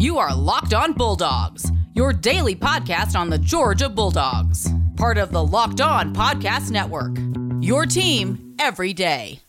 You 0.00 0.16
are 0.16 0.34
Locked 0.34 0.72
On 0.72 0.94
Bulldogs, 0.94 1.70
your 1.92 2.14
daily 2.14 2.56
podcast 2.56 3.14
on 3.14 3.28
the 3.28 3.36
Georgia 3.36 3.90
Bulldogs, 3.90 4.66
part 4.96 5.18
of 5.18 5.30
the 5.30 5.44
Locked 5.44 5.82
On 5.82 6.14
Podcast 6.14 6.70
Network. 6.70 7.18
Your 7.62 7.84
team 7.84 8.54
every 8.58 8.94
day. 8.94 9.40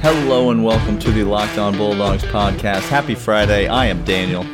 Hello 0.00 0.52
and 0.52 0.64
welcome 0.64 1.00
to 1.00 1.10
the 1.10 1.24
Locked 1.24 1.58
On 1.58 1.76
Bulldogs 1.76 2.22
podcast. 2.26 2.88
Happy 2.88 3.16
Friday. 3.16 3.66
I 3.66 3.86
am 3.86 4.04
Daniel. 4.04 4.44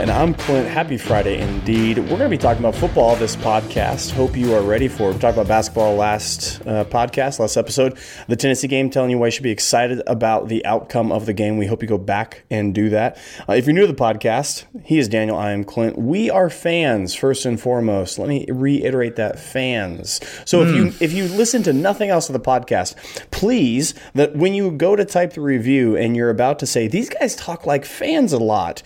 And 0.00 0.10
I'm 0.10 0.34
Clint. 0.34 0.66
Happy 0.66 0.98
Friday 0.98 1.40
indeed. 1.40 1.98
We're 1.98 2.08
going 2.08 2.22
to 2.22 2.28
be 2.28 2.36
talking 2.36 2.58
about 2.58 2.74
football 2.74 3.14
this 3.14 3.36
podcast. 3.36 4.10
Hope 4.10 4.36
you 4.36 4.52
are 4.52 4.60
ready 4.60 4.88
for 4.88 5.10
it. 5.10 5.14
We 5.14 5.20
talked 5.20 5.36
about 5.36 5.46
basketball 5.46 5.94
last 5.94 6.60
uh, 6.66 6.84
podcast, 6.84 7.38
last 7.38 7.56
episode. 7.56 7.96
The 8.26 8.34
Tennessee 8.34 8.66
game, 8.66 8.90
telling 8.90 9.10
you 9.10 9.18
why 9.18 9.26
you 9.26 9.30
should 9.30 9.44
be 9.44 9.52
excited 9.52 10.02
about 10.08 10.48
the 10.48 10.66
outcome 10.66 11.12
of 11.12 11.26
the 11.26 11.32
game. 11.32 11.58
We 11.58 11.66
hope 11.66 11.80
you 11.80 11.86
go 11.86 11.96
back 11.96 12.44
and 12.50 12.74
do 12.74 12.90
that. 12.90 13.16
Uh, 13.48 13.52
if 13.52 13.66
you're 13.66 13.72
new 13.72 13.82
to 13.82 13.86
the 13.86 13.94
podcast, 13.94 14.64
he 14.84 14.98
is 14.98 15.08
Daniel. 15.08 15.36
I 15.36 15.52
am 15.52 15.62
Clint. 15.62 15.96
We 15.96 16.28
are 16.28 16.50
fans 16.50 17.14
first 17.14 17.46
and 17.46 17.58
foremost. 17.58 18.18
Let 18.18 18.28
me 18.28 18.46
reiterate 18.50 19.14
that 19.14 19.38
fans. 19.38 20.20
So 20.44 20.58
mm. 20.58 20.68
if 20.68 20.74
you 20.74 21.06
if 21.06 21.12
you 21.12 21.28
listen 21.28 21.62
to 21.62 21.72
nothing 21.72 22.10
else 22.10 22.28
of 22.28 22.32
the 22.32 22.40
podcast, 22.40 22.96
please 23.30 23.94
that 24.14 24.34
when 24.34 24.54
you 24.54 24.72
go 24.72 24.96
to 24.96 25.04
type 25.04 25.34
the 25.34 25.40
review 25.40 25.96
and 25.96 26.16
you're 26.16 26.30
about 26.30 26.58
to 26.58 26.66
say 26.66 26.88
these 26.88 27.08
guys 27.08 27.36
talk 27.36 27.64
like 27.64 27.84
fans 27.84 28.32
a 28.32 28.38
lot, 28.38 28.82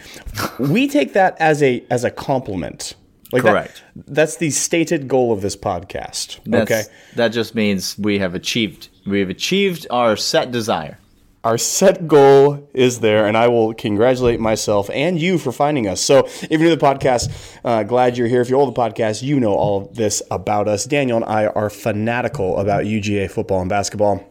we 0.59 0.87
take 0.99 1.13
that 1.15 1.37
as 1.41 1.63
a 1.63 1.85
as 1.91 2.05
a 2.05 2.11
compliment. 2.11 2.95
Like 3.31 3.43
Correct. 3.43 3.83
That, 3.95 4.15
that's 4.15 4.37
the 4.37 4.51
stated 4.51 5.07
goal 5.07 5.33
of 5.33 5.43
this 5.43 5.55
podcast. 5.55 6.41
That's, 6.47 6.71
okay. 6.71 6.83
That 7.17 7.29
just 7.29 7.55
means 7.55 7.99
we 7.99 8.19
have 8.19 8.35
achieved 8.35 8.89
we 9.07 9.21
have 9.21 9.31
achieved 9.31 9.87
our 9.91 10.17
set 10.17 10.51
desire. 10.51 10.99
Our 11.45 11.57
set 11.57 12.09
goal 12.09 12.69
is 12.75 12.99
there, 12.99 13.27
and 13.27 13.37
I 13.37 13.47
will 13.47 13.73
congratulate 13.73 14.41
myself 14.41 14.91
and 14.93 15.21
you 15.21 15.39
for 15.39 15.53
finding 15.53 15.87
us. 15.87 16.01
So, 16.01 16.27
if 16.27 16.51
you're 16.51 16.59
new 16.59 16.71
to 16.71 16.77
the 16.77 16.85
podcast, 16.85 17.31
uh, 17.65 17.85
glad 17.85 18.19
you're 18.19 18.27
here. 18.27 18.41
If 18.41 18.51
you're 18.51 18.59
old 18.59 18.75
the 18.75 18.79
podcast, 18.79 19.23
you 19.23 19.39
know 19.39 19.55
all 19.55 19.89
this 19.95 20.21
about 20.33 20.67
us. 20.67 20.85
Daniel 20.85 21.17
and 21.17 21.25
I 21.25 21.47
are 21.47 21.71
fanatical 21.71 22.59
about 22.59 22.85
UGA 22.85 23.31
football 23.31 23.61
and 23.61 23.71
basketball 23.71 24.28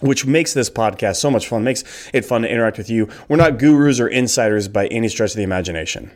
which 0.00 0.26
makes 0.26 0.54
this 0.54 0.70
podcast 0.70 1.16
so 1.16 1.30
much 1.30 1.48
fun, 1.48 1.64
makes 1.64 2.10
it 2.12 2.24
fun 2.24 2.42
to 2.42 2.50
interact 2.50 2.78
with 2.78 2.90
you. 2.90 3.08
We're 3.28 3.36
not 3.36 3.58
gurus 3.58 4.00
or 4.00 4.08
insiders 4.08 4.68
by 4.68 4.86
any 4.88 5.08
stretch 5.08 5.30
of 5.30 5.36
the 5.36 5.42
imagination. 5.42 6.10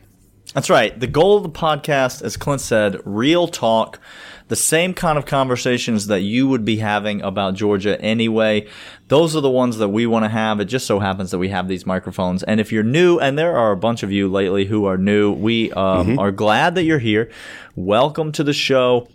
That's 0.54 0.68
right. 0.68 0.98
The 0.98 1.06
goal 1.06 1.36
of 1.36 1.44
the 1.44 1.48
podcast, 1.48 2.22
as 2.22 2.36
Clint 2.36 2.60
said, 2.60 3.00
real 3.04 3.46
talk, 3.46 4.00
the 4.48 4.56
same 4.56 4.94
kind 4.94 5.16
of 5.16 5.24
conversations 5.24 6.08
that 6.08 6.22
you 6.22 6.48
would 6.48 6.64
be 6.64 6.78
having 6.78 7.22
about 7.22 7.54
Georgia 7.54 8.00
anyway. 8.00 8.66
Those 9.06 9.36
are 9.36 9.40
the 9.40 9.50
ones 9.50 9.78
that 9.78 9.90
we 9.90 10.06
want 10.06 10.24
to 10.24 10.28
have. 10.28 10.58
It 10.58 10.64
just 10.64 10.88
so 10.88 10.98
happens 10.98 11.30
that 11.30 11.38
we 11.38 11.50
have 11.50 11.68
these 11.68 11.86
microphones. 11.86 12.42
And 12.42 12.58
if 12.58 12.72
you're 12.72 12.82
new, 12.82 13.20
and 13.20 13.38
there 13.38 13.56
are 13.56 13.70
a 13.70 13.76
bunch 13.76 14.02
of 14.02 14.10
you 14.10 14.28
lately 14.28 14.64
who 14.64 14.86
are 14.86 14.98
new, 14.98 15.32
we 15.32 15.70
um, 15.72 16.08
mm-hmm. 16.08 16.18
are 16.18 16.32
glad 16.32 16.74
that 16.74 16.82
you're 16.82 16.98
here. 16.98 17.30
Welcome 17.76 18.32
to 18.32 18.42
the 18.42 18.52
show. 18.52 19.06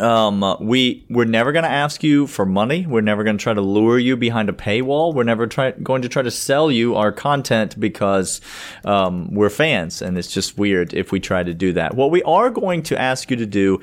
Um, 0.00 0.56
we 0.60 1.04
we're 1.08 1.24
never 1.24 1.52
going 1.52 1.62
to 1.64 1.70
ask 1.70 2.02
you 2.02 2.26
for 2.26 2.44
money. 2.44 2.84
We're 2.86 3.00
never 3.00 3.22
going 3.22 3.38
to 3.38 3.42
try 3.42 3.54
to 3.54 3.60
lure 3.60 3.98
you 3.98 4.16
behind 4.16 4.48
a 4.48 4.52
paywall. 4.52 5.14
We're 5.14 5.22
never 5.24 5.46
try, 5.46 5.70
going 5.70 6.02
to 6.02 6.08
try 6.08 6.22
to 6.22 6.30
sell 6.30 6.70
you 6.70 6.96
our 6.96 7.12
content 7.12 7.78
because 7.78 8.40
um, 8.84 9.32
we're 9.32 9.50
fans, 9.50 10.02
and 10.02 10.18
it's 10.18 10.32
just 10.32 10.58
weird 10.58 10.94
if 10.94 11.12
we 11.12 11.20
try 11.20 11.42
to 11.42 11.54
do 11.54 11.72
that. 11.74 11.94
What 11.94 12.10
we 12.10 12.22
are 12.24 12.50
going 12.50 12.82
to 12.84 13.00
ask 13.00 13.30
you 13.30 13.36
to 13.36 13.46
do 13.46 13.80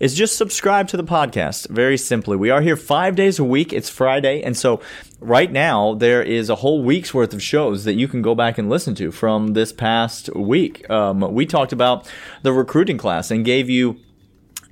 is 0.00 0.14
just 0.14 0.36
subscribe 0.36 0.88
to 0.88 0.96
the 0.96 1.04
podcast. 1.04 1.68
Very 1.68 1.96
simply, 1.96 2.36
we 2.36 2.50
are 2.50 2.60
here 2.60 2.76
five 2.76 3.14
days 3.14 3.38
a 3.38 3.44
week. 3.44 3.72
It's 3.72 3.88
Friday, 3.88 4.42
and 4.42 4.56
so 4.56 4.80
right 5.20 5.50
now 5.50 5.94
there 5.94 6.20
is 6.20 6.50
a 6.50 6.56
whole 6.56 6.82
week's 6.82 7.14
worth 7.14 7.32
of 7.32 7.40
shows 7.40 7.84
that 7.84 7.94
you 7.94 8.08
can 8.08 8.22
go 8.22 8.34
back 8.34 8.58
and 8.58 8.68
listen 8.68 8.96
to 8.96 9.12
from 9.12 9.52
this 9.52 9.72
past 9.72 10.34
week. 10.34 10.90
Um, 10.90 11.20
we 11.32 11.46
talked 11.46 11.72
about 11.72 12.10
the 12.42 12.52
recruiting 12.52 12.98
class 12.98 13.30
and 13.30 13.44
gave 13.44 13.70
you 13.70 14.00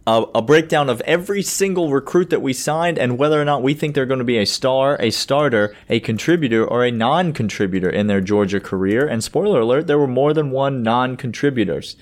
a, 0.07 0.25
a, 0.35 0.43
breakdown 0.43 0.89
of 0.89 1.01
every 1.03 1.43
single 1.43 1.91
recruit 1.91 2.31
that 2.31 2.43
we 2.43 2.53
signed 2.53 2.99
and 2.99 3.19
whether 3.19 3.41
or 3.41 3.45
not 3.45 3.63
we 3.63 3.73
think 3.73 3.95
they're 3.95 4.07
going 4.07 4.19
to 4.19 4.25
be 4.25 4.39
a 4.39 4.47
star, 4.47 4.97
a 5.01 5.11
starter, 5.11 5.75
a 5.89 6.01
contributor, 6.01 6.67
or 6.67 6.85
a 6.85 6.91
non 6.91 7.33
contributor 7.33 7.89
in 7.89 8.09
their 8.09 8.21
Georgia 8.21 8.59
career. 8.59 9.07
And 9.07 9.23
spoiler 9.23 9.61
alert, 9.61 9.87
there 9.87 9.99
were 9.99 10.09
more 10.09 10.35
than 10.35 10.51
one 10.51 10.83
non 10.83 11.17
contributors 11.17 11.97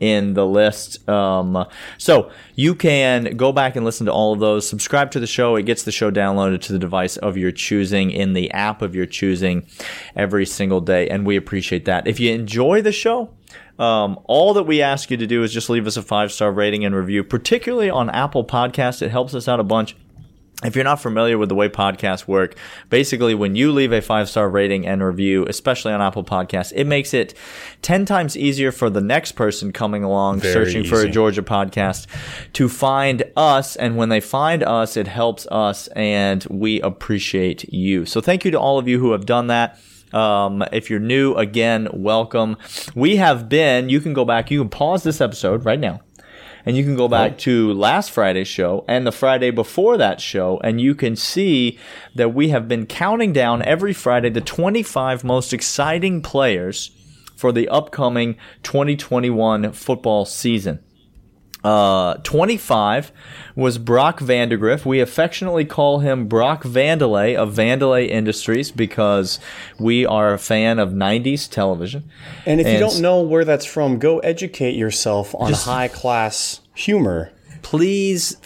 in 0.00 0.34
the 0.34 0.46
list. 0.46 1.08
Um, 1.08 1.66
so 1.96 2.30
you 2.54 2.74
can 2.74 3.36
go 3.36 3.52
back 3.52 3.76
and 3.76 3.84
listen 3.84 4.06
to 4.06 4.12
all 4.12 4.32
of 4.32 4.40
those. 4.40 4.68
Subscribe 4.68 5.10
to 5.12 5.20
the 5.20 5.26
show. 5.26 5.56
It 5.56 5.64
gets 5.64 5.82
the 5.82 5.92
show 5.92 6.10
downloaded 6.10 6.60
to 6.62 6.72
the 6.72 6.78
device 6.78 7.16
of 7.16 7.36
your 7.36 7.50
choosing 7.50 8.10
in 8.10 8.34
the 8.34 8.50
app 8.52 8.82
of 8.82 8.94
your 8.94 9.06
choosing 9.06 9.66
every 10.14 10.46
single 10.46 10.80
day. 10.80 11.08
And 11.08 11.26
we 11.26 11.36
appreciate 11.36 11.86
that. 11.86 12.06
If 12.06 12.20
you 12.20 12.32
enjoy 12.32 12.82
the 12.82 12.92
show, 12.92 13.30
um, 13.78 14.18
all 14.24 14.54
that 14.54 14.64
we 14.64 14.82
ask 14.82 15.10
you 15.10 15.16
to 15.16 15.26
do 15.26 15.42
is 15.42 15.52
just 15.52 15.70
leave 15.70 15.86
us 15.86 15.96
a 15.96 16.02
five 16.02 16.32
star 16.32 16.50
rating 16.52 16.84
and 16.84 16.94
review, 16.94 17.22
particularly 17.22 17.90
on 17.90 18.10
Apple 18.10 18.44
Podcasts. 18.44 19.02
It 19.02 19.10
helps 19.10 19.34
us 19.34 19.48
out 19.48 19.60
a 19.60 19.64
bunch. 19.64 19.96
If 20.64 20.74
you're 20.74 20.84
not 20.84 21.00
familiar 21.00 21.38
with 21.38 21.50
the 21.50 21.54
way 21.54 21.68
podcasts 21.68 22.26
work, 22.26 22.56
basically 22.90 23.32
when 23.32 23.54
you 23.54 23.70
leave 23.70 23.92
a 23.92 24.02
five 24.02 24.28
star 24.28 24.50
rating 24.50 24.88
and 24.88 25.04
review, 25.04 25.46
especially 25.46 25.92
on 25.92 26.02
Apple 26.02 26.24
Podcasts, 26.24 26.72
it 26.74 26.82
makes 26.84 27.14
it 27.14 27.32
10 27.82 28.04
times 28.04 28.36
easier 28.36 28.72
for 28.72 28.90
the 28.90 29.00
next 29.00 29.32
person 29.32 29.70
coming 29.70 30.02
along 30.02 30.40
Very 30.40 30.52
searching 30.52 30.80
easy. 30.80 30.90
for 30.90 31.00
a 31.00 31.08
Georgia 31.08 31.44
podcast 31.44 32.08
to 32.54 32.68
find 32.68 33.22
us. 33.36 33.76
And 33.76 33.96
when 33.96 34.08
they 34.08 34.18
find 34.18 34.64
us, 34.64 34.96
it 34.96 35.06
helps 35.06 35.46
us 35.46 35.86
and 35.88 36.44
we 36.50 36.80
appreciate 36.80 37.72
you. 37.72 38.04
So 38.04 38.20
thank 38.20 38.44
you 38.44 38.50
to 38.50 38.58
all 38.58 38.80
of 38.80 38.88
you 38.88 38.98
who 38.98 39.12
have 39.12 39.26
done 39.26 39.46
that. 39.46 39.78
Um, 40.12 40.64
if 40.72 40.90
you're 40.90 41.00
new, 41.00 41.34
again, 41.34 41.88
welcome. 41.92 42.56
We 42.94 43.16
have 43.16 43.48
been, 43.48 43.88
you 43.88 44.00
can 44.00 44.14
go 44.14 44.24
back, 44.24 44.50
you 44.50 44.60
can 44.60 44.68
pause 44.68 45.02
this 45.02 45.20
episode 45.20 45.64
right 45.64 45.78
now, 45.78 46.00
and 46.64 46.76
you 46.76 46.84
can 46.84 46.96
go 46.96 47.08
back 47.08 47.32
oh. 47.32 47.36
to 47.38 47.72
last 47.74 48.10
Friday's 48.10 48.48
show 48.48 48.84
and 48.88 49.06
the 49.06 49.12
Friday 49.12 49.50
before 49.50 49.96
that 49.96 50.20
show, 50.20 50.60
and 50.64 50.80
you 50.80 50.94
can 50.94 51.16
see 51.16 51.78
that 52.14 52.34
we 52.34 52.48
have 52.48 52.68
been 52.68 52.86
counting 52.86 53.32
down 53.32 53.62
every 53.62 53.92
Friday 53.92 54.30
the 54.30 54.40
25 54.40 55.24
most 55.24 55.52
exciting 55.52 56.22
players 56.22 56.90
for 57.36 57.52
the 57.52 57.68
upcoming 57.68 58.34
2021 58.62 59.72
football 59.72 60.24
season. 60.24 60.80
Uh, 61.64 62.14
25 62.18 63.10
was 63.56 63.78
Brock 63.78 64.20
Vandagriff. 64.20 64.84
We 64.84 65.00
affectionately 65.00 65.64
call 65.64 65.98
him 65.98 66.28
Brock 66.28 66.62
Vandelay 66.62 67.34
of 67.34 67.54
Vandelay 67.54 68.08
Industries 68.08 68.70
because 68.70 69.40
we 69.78 70.06
are 70.06 70.32
a 70.32 70.38
fan 70.38 70.78
of 70.78 70.90
90s 70.90 71.50
television. 71.50 72.08
And 72.46 72.60
if 72.60 72.66
and 72.66 72.74
you 72.74 72.80
don't 72.80 73.00
know 73.00 73.20
where 73.20 73.44
that's 73.44 73.66
from, 73.66 73.98
go 73.98 74.20
educate 74.20 74.76
yourself 74.76 75.34
on 75.34 75.52
high 75.52 75.88
class 75.88 76.60
humor. 76.74 77.32
Please 77.62 78.36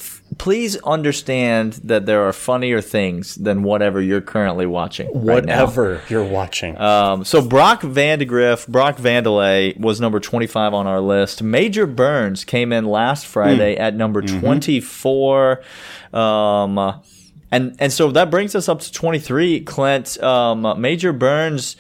please 0.43 0.77
understand 0.79 1.75
that 1.85 2.05
there 2.05 2.27
are 2.27 2.33
funnier 2.33 2.81
things 2.81 3.37
than 3.37 3.63
whatever 3.63 4.01
you're 4.01 4.21
currently 4.21 4.67
watching. 4.67 5.07
Whatever 5.07 6.03
you're 6.09 6.25
watching. 6.25 6.77
Um, 6.79 7.25
so 7.25 7.41
Brock 7.47 7.83
Vandagriff, 7.83 8.67
Brock 8.67 8.97
Vandelay 8.97 9.79
was 9.79 10.01
number 10.01 10.19
25 10.19 10.75
on 10.75 10.89
our 10.89 11.01
list. 11.01 11.45
Major 11.45 11.87
Burns 11.87 12.45
came 12.45 12.73
in 12.73 12.87
last 12.87 13.25
Friday 13.25 13.77
mm. 13.77 13.79
at 13.79 13.95
number 13.95 14.21
mm-hmm. 14.21 14.41
24. 14.41 15.63
Um, 16.13 17.03
and 17.53 17.77
and 17.79 17.93
so 17.93 18.11
that 18.11 18.29
brings 18.29 18.57
us 18.57 18.69
up 18.69 18.81
to 18.81 18.91
23. 18.91 19.61
Clint, 19.61 20.21
um, 20.25 20.81
Major 20.81 21.13
Burns, 21.13 21.77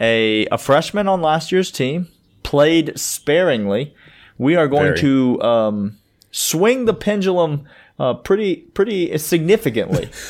a 0.00 0.46
a 0.46 0.56
freshman 0.56 1.08
on 1.08 1.20
last 1.20 1.52
year's 1.52 1.70
team, 1.70 2.08
played 2.42 2.98
sparingly. 2.98 3.94
We 4.38 4.56
are 4.56 4.66
going 4.66 4.94
Very. 4.94 5.00
to 5.00 5.42
um, 5.42 5.98
swing 6.30 6.86
the 6.86 6.94
pendulum 6.94 7.66
uh, 7.98 8.14
pretty 8.14 8.56
pretty 8.56 9.16
significantly. 9.18 10.10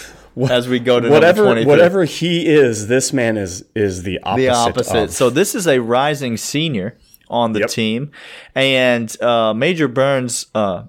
as 0.51 0.69
we 0.69 0.79
go 0.79 1.01
to 1.01 1.11
whatever 1.11 1.47
whatever 1.65 2.05
he 2.05 2.47
is, 2.47 2.87
this 2.87 3.12
man 3.12 3.37
is 3.37 3.65
is 3.75 4.03
the 4.03 4.19
opposite. 4.23 4.43
The 4.43 4.49
opposite. 4.49 5.03
Of. 5.05 5.12
So 5.12 5.31
this 5.31 5.55
is 5.55 5.67
a 5.67 5.81
rising 5.81 6.37
senior 6.37 6.97
on 7.28 7.53
the 7.53 7.60
yep. 7.60 7.71
team, 7.71 8.10
and 8.54 9.21
uh, 9.21 9.53
Major 9.54 9.89
Burns, 9.89 10.47
uh, 10.54 10.84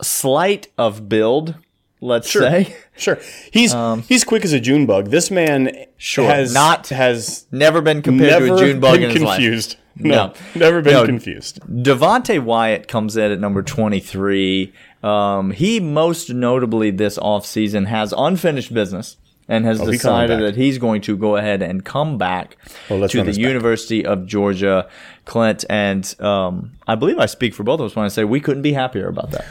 slight 0.00 0.68
of 0.76 1.08
build, 1.08 1.56
let's 2.00 2.28
sure. 2.28 2.42
say. 2.42 2.76
Sure, 2.96 3.18
he's 3.50 3.72
um, 3.72 4.02
he's 4.02 4.22
quick 4.24 4.44
as 4.44 4.52
a 4.52 4.60
June 4.60 4.84
bug. 4.84 5.08
This 5.08 5.30
man 5.30 5.86
sure 5.96 6.26
has 6.26 6.52
not 6.52 6.88
has 6.88 7.46
never 7.50 7.80
been 7.80 8.02
compared 8.02 8.30
never 8.30 8.48
to 8.48 8.54
a 8.54 8.58
June 8.58 8.80
bug 8.80 9.00
in 9.00 9.10
his 9.10 9.22
confused. 9.22 9.76
No, 9.96 10.28
no, 10.28 10.34
never 10.54 10.82
been 10.82 10.92
no. 10.92 11.06
confused. 11.06 11.60
Devonte 11.60 12.42
Wyatt 12.42 12.88
comes 12.88 13.16
in 13.16 13.30
at 13.30 13.40
number 13.40 13.62
twenty 13.62 14.00
three. 14.00 14.72
Um, 15.02 15.50
he 15.50 15.80
most 15.80 16.30
notably 16.30 16.90
this 16.90 17.18
offseason 17.18 17.86
has 17.86 18.14
unfinished 18.16 18.72
business 18.72 19.16
and 19.48 19.64
has 19.64 19.80
oh, 19.80 19.90
decided 19.90 20.40
that 20.40 20.54
he's 20.54 20.78
going 20.78 21.00
to 21.02 21.16
go 21.16 21.36
ahead 21.36 21.62
and 21.62 21.84
come 21.84 22.16
back 22.16 22.56
well, 22.88 23.08
to 23.08 23.22
the 23.24 23.32
University 23.32 24.02
back. 24.02 24.12
of 24.12 24.26
Georgia, 24.26 24.88
Clint. 25.24 25.64
And 25.68 26.14
um, 26.20 26.72
I 26.86 26.94
believe 26.94 27.18
I 27.18 27.26
speak 27.26 27.52
for 27.54 27.64
both 27.64 27.80
of 27.80 27.86
us 27.86 27.96
when 27.96 28.04
I 28.04 28.08
say 28.08 28.22
we 28.24 28.40
couldn't 28.40 28.62
be 28.62 28.72
happier 28.72 29.08
about 29.08 29.32
that. 29.32 29.44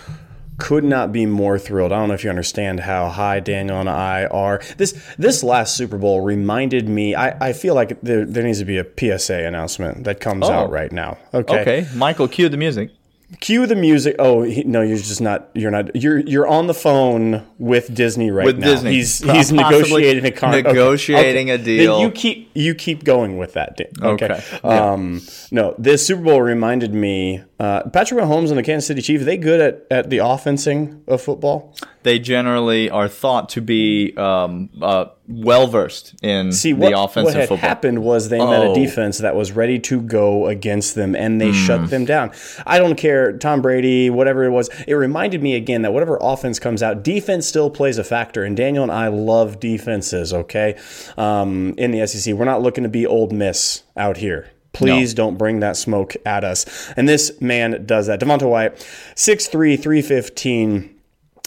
could 0.58 0.86
not 0.86 1.12
be 1.12 1.26
more 1.26 1.60
thrilled. 1.60 1.92
I 1.92 1.98
don't 2.00 2.08
know 2.08 2.14
if 2.14 2.24
you 2.24 2.30
understand 2.30 2.80
how 2.82 3.10
high 3.10 3.42
Daniel 3.42 3.80
and 3.80 3.90
I 3.90 4.26
are. 4.26 4.62
This 4.78 4.94
this 5.18 5.44
last 5.44 5.76
Super 5.76 5.98
Bowl 5.98 6.22
reminded 6.22 6.88
me. 6.88 7.14
I, 7.14 7.50
I 7.50 7.54
feel 7.54 7.76
like 7.76 8.00
there, 8.02 8.26
there 8.26 8.44
needs 8.44 8.60
to 8.60 8.66
be 8.66 8.78
a 8.78 8.86
PSA 9.18 9.44
announcement 9.46 10.06
that 10.06 10.20
comes 10.22 10.48
Oh. 10.48 10.52
out 10.54 10.72
right 10.72 10.92
now. 10.92 11.18
Okay. 11.34 11.62
Okay, 11.62 11.88
Michael, 11.96 12.28
cue 12.30 12.48
the 12.48 12.58
music. 12.58 12.92
Cue 13.40 13.66
the 13.66 13.76
music. 13.76 14.16
Oh 14.20 14.44
he, 14.44 14.64
no, 14.64 14.82
you're 14.82 14.98
just 14.98 15.22
not. 15.22 15.50
You're 15.54 15.72
not. 15.72 15.96
You're 15.96 16.20
you're 16.20 16.48
on 16.48 16.68
the 16.68 16.74
phone 16.74 17.46
with 17.58 17.94
Disney 17.94 18.30
right 18.30 18.46
With 18.46 18.60
now. 18.60 18.68
Disney. 18.68 18.92
He's 18.94 19.20
he's 19.20 19.52
negotiating 19.52 20.26
a 20.26 20.32
con- 20.32 20.54
okay. 20.56 20.68
negotiating 20.68 21.50
a 21.50 21.58
Then 21.58 21.66
deal. 21.66 22.02
you 22.02 22.12
keep 22.12 22.52
you 22.54 22.76
keep 22.76 23.04
going 23.04 23.38
with 23.38 23.54
that. 23.54 23.80
Okay. 23.80 24.26
Okay. 24.26 24.44
Yeah. 24.64 24.92
Um, 24.92 25.22
no, 25.50 25.76
this 25.78 26.06
Super 26.06 26.24
Bowl 26.24 26.42
reminded 26.42 26.94
me. 26.94 27.42
Uh, 27.62 27.88
Patrick 27.92 28.20
Mahomes 28.20 28.50
and 28.50 28.58
the 28.58 28.64
Kansas 28.64 28.88
City 28.88 29.04
Chiefs. 29.04 29.24
They 29.24 29.38
good 29.38 29.62
at 29.62 29.86
at 29.92 30.10
the 30.10 30.18
offensing 30.18 31.04
of 31.08 31.22
football. 31.22 31.76
They 32.02 32.18
generally 32.18 32.90
are 32.90 33.08
thought 33.08 33.50
to 33.50 33.62
be 33.62 34.16
um, 34.18 34.72
uh, 34.82 35.06
well 35.28 35.68
versed 35.68 36.16
in 36.24 36.52
See 36.52 36.72
the 36.74 36.80
what, 36.80 36.94
offensive 36.94 37.26
what 37.26 37.34
had 37.36 37.50
football. 37.50 37.70
happened 37.70 38.04
was 38.04 38.30
they 38.30 38.40
met 38.40 38.64
a 38.64 38.70
Oh. 38.70 38.74
defense 38.74 39.20
that 39.20 39.36
was 39.36 39.52
ready 39.52 39.78
to 39.78 40.02
go 40.02 40.48
against 40.48 40.96
them, 40.96 41.16
and 41.16 41.40
they 41.40 41.50
Hmm. 41.50 41.66
shut 41.68 41.90
them 41.92 42.04
down. 42.06 42.32
I 42.66 42.80
don't 42.80 42.96
care, 42.96 43.34
Tom 43.34 43.62
Brady, 43.62 44.10
whatever 44.10 44.44
it 44.44 44.50
was. 44.50 44.68
It 44.88 44.96
reminded 44.96 45.44
me 45.44 45.54
again 45.54 45.84
that 45.84 45.94
whatever 45.94 46.18
offense 46.20 46.58
comes 46.58 46.82
out, 46.82 47.04
defense 47.04 47.46
still 47.46 47.70
plays 47.70 48.00
a 48.00 48.04
factor. 48.04 48.44
And 48.44 48.58
Daniel 48.58 48.82
and 48.82 48.92
I 48.92 49.08
love 49.10 49.60
defenses. 49.60 50.34
Okay, 50.34 50.76
um, 51.16 51.76
in 51.78 51.92
the 51.92 52.02
SEC, 52.08 52.34
we're 52.34 52.46
not 52.46 52.64
looking 52.64 52.84
to 52.84 52.90
be 52.90 53.06
Ole 53.06 53.30
Miss 53.30 53.84
out 53.96 54.18
here. 54.18 54.48
Please 54.74 55.14
don't 55.14 55.38
bring 55.38 55.60
that 55.60 55.76
smoke 55.78 56.16
at 56.26 56.44
us. 56.44 56.92
And 56.96 57.08
this 57.08 57.40
man 57.42 57.86
does 57.86 58.08
that. 58.08 58.20
Devonte 58.20 58.50
Wyatt, 58.50 58.76
6'3", 59.16 59.82
315 59.82 60.98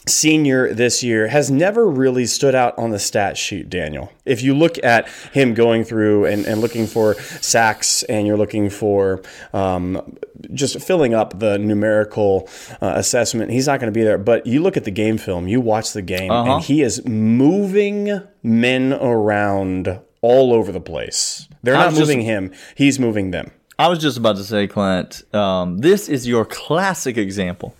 senior 0.06 0.72
this 0.74 1.02
year 1.02 1.28
has 1.28 1.50
never 1.50 1.88
really 1.88 2.26
stood 2.26 2.54
out 2.54 2.76
on 2.78 2.90
the 2.90 2.98
stat 2.98 3.38
sheet, 3.38 3.70
Daniel. 3.70 4.12
If 4.24 4.42
you 4.42 4.54
look 4.54 4.82
at 4.84 5.08
him 5.32 5.54
going 5.54 5.84
through 5.84 6.26
and, 6.26 6.44
and 6.44 6.60
looking 6.60 6.86
for 6.86 7.14
sacks 7.14 8.02
and 8.04 8.26
you're 8.26 8.36
looking 8.36 8.68
for 8.68 9.22
um, 9.54 10.18
just 10.52 10.80
filling 10.80 11.14
up 11.14 11.38
the 11.38 11.58
numerical 11.58 12.48
uh, 12.82 12.92
assessment, 12.96 13.50
he's 13.50 13.66
not 13.66 13.80
going 13.80 13.92
to 13.92 13.98
be 13.98 14.04
there. 14.04 14.18
But 14.18 14.46
you 14.46 14.62
look 14.62 14.76
at 14.76 14.84
the 14.84 14.90
game 14.90 15.16
film, 15.16 15.48
you 15.48 15.60
watch 15.60 15.92
the 15.92 16.02
game, 16.02 16.30
and 16.30 16.62
he 16.62 16.82
is 16.82 17.04
moving 17.06 18.20
men 18.42 18.92
around 18.92 20.00
all 20.24 20.54
over 20.54 20.72
the 20.72 20.80
place. 20.80 21.48
They're 21.62 21.74
not 21.74 21.90
was 21.90 21.98
just- 21.98 22.08
moving 22.08 22.24
him, 22.24 22.52
he's 22.74 22.98
moving 22.98 23.30
them. 23.30 23.50
I 23.78 23.88
was 23.88 23.98
just 23.98 24.16
about 24.16 24.36
to 24.36 24.44
say, 24.44 24.66
Clint, 24.68 25.22
um, 25.34 25.78
this 25.78 26.08
is 26.08 26.28
your 26.28 26.44
classic 26.44 27.16
example 27.18 27.74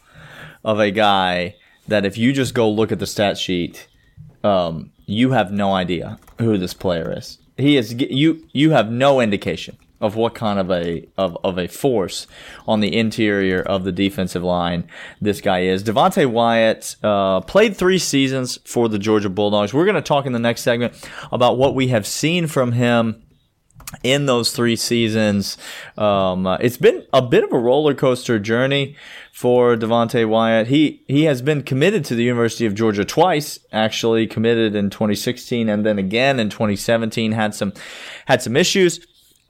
of 0.64 0.80
a 0.80 0.90
guy 0.90 1.54
that 1.86 2.04
if 2.04 2.18
you 2.18 2.32
just 2.32 2.52
go 2.52 2.68
look 2.68 2.90
at 2.90 2.98
the 2.98 3.06
stat 3.06 3.38
sheet, 3.38 3.86
um, 4.42 4.90
you 5.06 5.30
have 5.30 5.52
no 5.52 5.72
idea 5.72 6.18
who 6.38 6.58
this 6.58 6.74
player 6.74 7.14
is. 7.16 7.38
He 7.56 7.76
is 7.76 7.94
you. 7.94 8.44
You 8.52 8.72
have 8.72 8.90
no 8.90 9.20
indication 9.20 9.76
of 10.04 10.16
what 10.16 10.34
kind 10.34 10.58
of 10.58 10.70
a 10.70 11.08
of, 11.16 11.36
of 11.42 11.58
a 11.58 11.66
force 11.66 12.26
on 12.68 12.80
the 12.80 12.94
interior 12.94 13.62
of 13.62 13.84
the 13.84 13.90
defensive 13.90 14.44
line 14.44 14.86
this 15.18 15.40
guy 15.40 15.60
is. 15.60 15.82
Devonte 15.82 16.26
Wyatt 16.26 16.96
uh, 17.02 17.40
played 17.40 17.74
three 17.74 17.98
seasons 17.98 18.58
for 18.66 18.90
the 18.90 18.98
Georgia 18.98 19.30
Bulldogs. 19.30 19.72
We're 19.72 19.86
going 19.86 19.94
to 19.94 20.02
talk 20.02 20.26
in 20.26 20.34
the 20.34 20.38
next 20.38 20.60
segment 20.60 20.92
about 21.32 21.56
what 21.56 21.74
we 21.74 21.88
have 21.88 22.06
seen 22.06 22.46
from 22.46 22.72
him 22.72 23.22
in 24.02 24.26
those 24.26 24.52
three 24.52 24.76
seasons. 24.76 25.56
Um, 25.96 26.46
uh, 26.46 26.56
it's 26.56 26.76
been 26.76 27.06
a 27.14 27.22
bit 27.22 27.42
of 27.42 27.52
a 27.52 27.58
roller 27.58 27.94
coaster 27.94 28.38
journey 28.38 28.96
for 29.32 29.74
Devonte 29.74 30.28
Wyatt. 30.28 30.66
He 30.66 31.02
he 31.08 31.24
has 31.24 31.40
been 31.40 31.62
committed 31.62 32.04
to 32.06 32.14
the 32.14 32.24
University 32.24 32.66
of 32.66 32.74
Georgia 32.74 33.06
twice. 33.06 33.58
Actually, 33.72 34.26
committed 34.26 34.74
in 34.74 34.90
2016 34.90 35.70
and 35.70 35.86
then 35.86 35.98
again 35.98 36.38
in 36.38 36.50
2017. 36.50 37.32
Had 37.32 37.54
some 37.54 37.72
had 38.26 38.42
some 38.42 38.54
issues. 38.54 39.00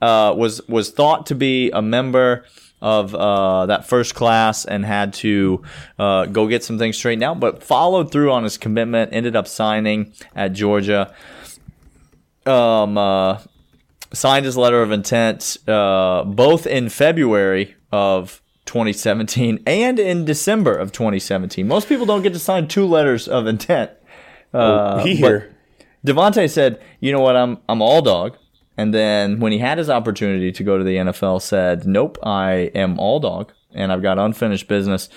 Uh, 0.05 0.35
was 0.35 0.61
was 0.69 0.91
thought 0.91 1.25
to 1.25 1.35
be 1.35 1.71
a 1.71 1.81
member 1.81 2.45
of 2.83 3.15
uh, 3.15 3.65
that 3.65 3.87
first 3.87 4.15
class 4.15 4.67
and 4.67 4.85
had 4.85 5.15
to 5.15 5.63
uh, 5.99 6.27
go 6.27 6.47
get 6.47 6.63
some 6.63 6.77
things 6.79 6.99
straightened 6.99 7.23
out, 7.23 7.41
but 7.41 7.63
followed 7.63 8.13
through 8.13 8.31
on 8.31 8.45
his 8.45 8.59
commitment. 8.59 9.15
Ended 9.15 9.35
up 9.35 9.49
signing 9.49 10.13
at 10.37 10.53
Georgia. 10.53 11.15
Um, 12.45 12.99
uh, 12.99 13.39
signed 14.13 14.45
his 14.45 14.59
letter 14.59 14.83
of 14.83 14.93
intent 14.93 15.57
uh, 15.67 16.25
both 16.25 16.67
in 16.67 16.91
February 16.91 17.75
of 17.91 18.43
2017 18.67 19.63
and 19.67 19.99
in 19.99 20.27
December 20.27 20.77
of 20.77 20.93
2017. 20.93 21.67
Most 21.67 21.89
people 21.89 22.05
don't 22.05 22.21
get 22.21 22.35
to 22.35 22.39
sign 22.39 22.69
two 22.69 22.85
letters 22.85 23.27
of 23.27 23.47
intent. 23.47 23.91
Uh, 24.53 25.03
he 25.03 25.17
here. 25.17 25.57
Devonte 26.07 26.51
said, 26.51 26.83
"You 27.01 27.13
know 27.13 27.21
what? 27.21 27.37
I'm 27.37 27.57
I'm 27.67 27.81
all 27.81 28.03
dog." 28.03 28.37
And 28.77 28.93
then 28.93 29.41
when 29.41 29.53
he 29.53 29.59
had 29.59 29.79
his 29.79 29.89
opportunity 29.89 30.51
to 30.53 30.65
go 30.65 30.79
to 30.79 30.85
the 30.85 30.97
NFL, 30.97 31.41
said, 31.41 31.87
"Nope, 31.87 32.19
I 32.23 32.71
am 32.75 32.99
all 32.99 33.21
dog, 33.21 33.53
and 33.73 33.93
I've 33.93 34.03
got 34.03 34.19
unfinished 34.19 34.69
business." 34.69 35.09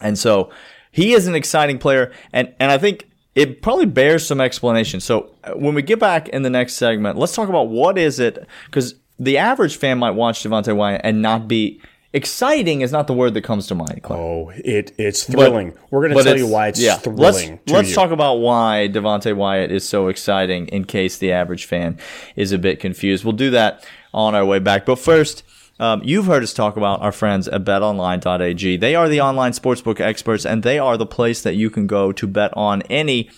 And 0.00 0.18
so 0.18 0.50
he 0.90 1.12
is 1.12 1.26
an 1.26 1.34
exciting 1.34 1.78
player, 1.78 2.12
and 2.32 2.52
and 2.58 2.70
I 2.70 2.78
think 2.78 3.08
it 3.34 3.62
probably 3.62 3.86
bears 3.86 4.26
some 4.26 4.40
explanation. 4.40 4.98
So 4.98 5.34
uh, 5.44 5.52
when 5.52 5.74
we 5.74 5.82
get 5.82 6.00
back 6.00 6.28
in 6.30 6.42
the 6.42 6.50
next 6.50 6.74
segment, 6.74 7.18
let's 7.18 7.34
talk 7.34 7.48
about 7.48 7.68
what 7.68 7.98
is 7.98 8.18
it 8.18 8.46
because 8.64 8.94
the 9.18 9.38
average 9.38 9.76
fan 9.76 9.98
might 9.98 10.12
watch 10.12 10.42
Devonte 10.42 10.74
Wyatt 10.74 11.02
and 11.04 11.22
not 11.22 11.46
be 11.46 11.80
exciting. 12.16 12.80
Is 12.80 12.90
not 12.90 13.06
the 13.06 13.12
word 13.12 13.34
that 13.34 13.42
comes 13.42 13.66
to 13.68 13.74
mind. 13.74 14.02
Clint. 14.02 14.20
Oh, 14.20 14.50
it 14.56 14.92
it's 14.98 15.24
thrilling. 15.24 15.76
We're 15.90 16.00
going 16.00 16.10
to 16.10 16.16
But 16.16 16.24
tell 16.24 16.38
you 16.38 16.46
why 16.46 16.68
it's 16.68 16.80
yeah. 16.80 16.96
thrilling. 16.96 17.16
Let's 17.20 17.70
let's 17.70 17.88
you. 17.90 17.94
talk 17.94 18.10
about 18.10 18.36
why 18.36 18.88
Devonte 18.90 19.36
Wyatt 19.36 19.70
is 19.70 19.88
so 19.88 20.08
exciting. 20.08 20.66
In 20.68 20.84
case 20.84 21.18
the 21.18 21.32
average 21.32 21.66
fan 21.66 21.98
is 22.34 22.52
a 22.52 22.58
bit 22.58 22.80
confused, 22.80 23.24
we'll 23.24 23.32
do 23.32 23.50
that 23.50 23.86
on 24.12 24.34
our 24.34 24.44
way 24.44 24.58
back. 24.58 24.86
But 24.86 24.98
first. 24.98 25.44
Um, 25.78 26.00
you've 26.02 26.24
heard 26.24 26.42
us 26.42 26.54
talk 26.54 26.78
about 26.78 27.02
our 27.02 27.12
friends 27.12 27.48
at 27.48 27.62
betonline.ag. 27.62 28.78
They 28.78 28.94
are 28.94 29.10
the 29.10 29.20
online 29.20 29.52
sportsbook 29.52 30.00
experts 30.00 30.46
and 30.46 30.62
they 30.62 30.78
are 30.78 30.96
the 30.96 31.04
place 31.04 31.42
that 31.42 31.54
you 31.54 31.68
can 31.68 31.86
go 31.86 32.12
to 32.12 32.26
bet 32.26 32.50
on 32.56 32.80
any 32.88 33.28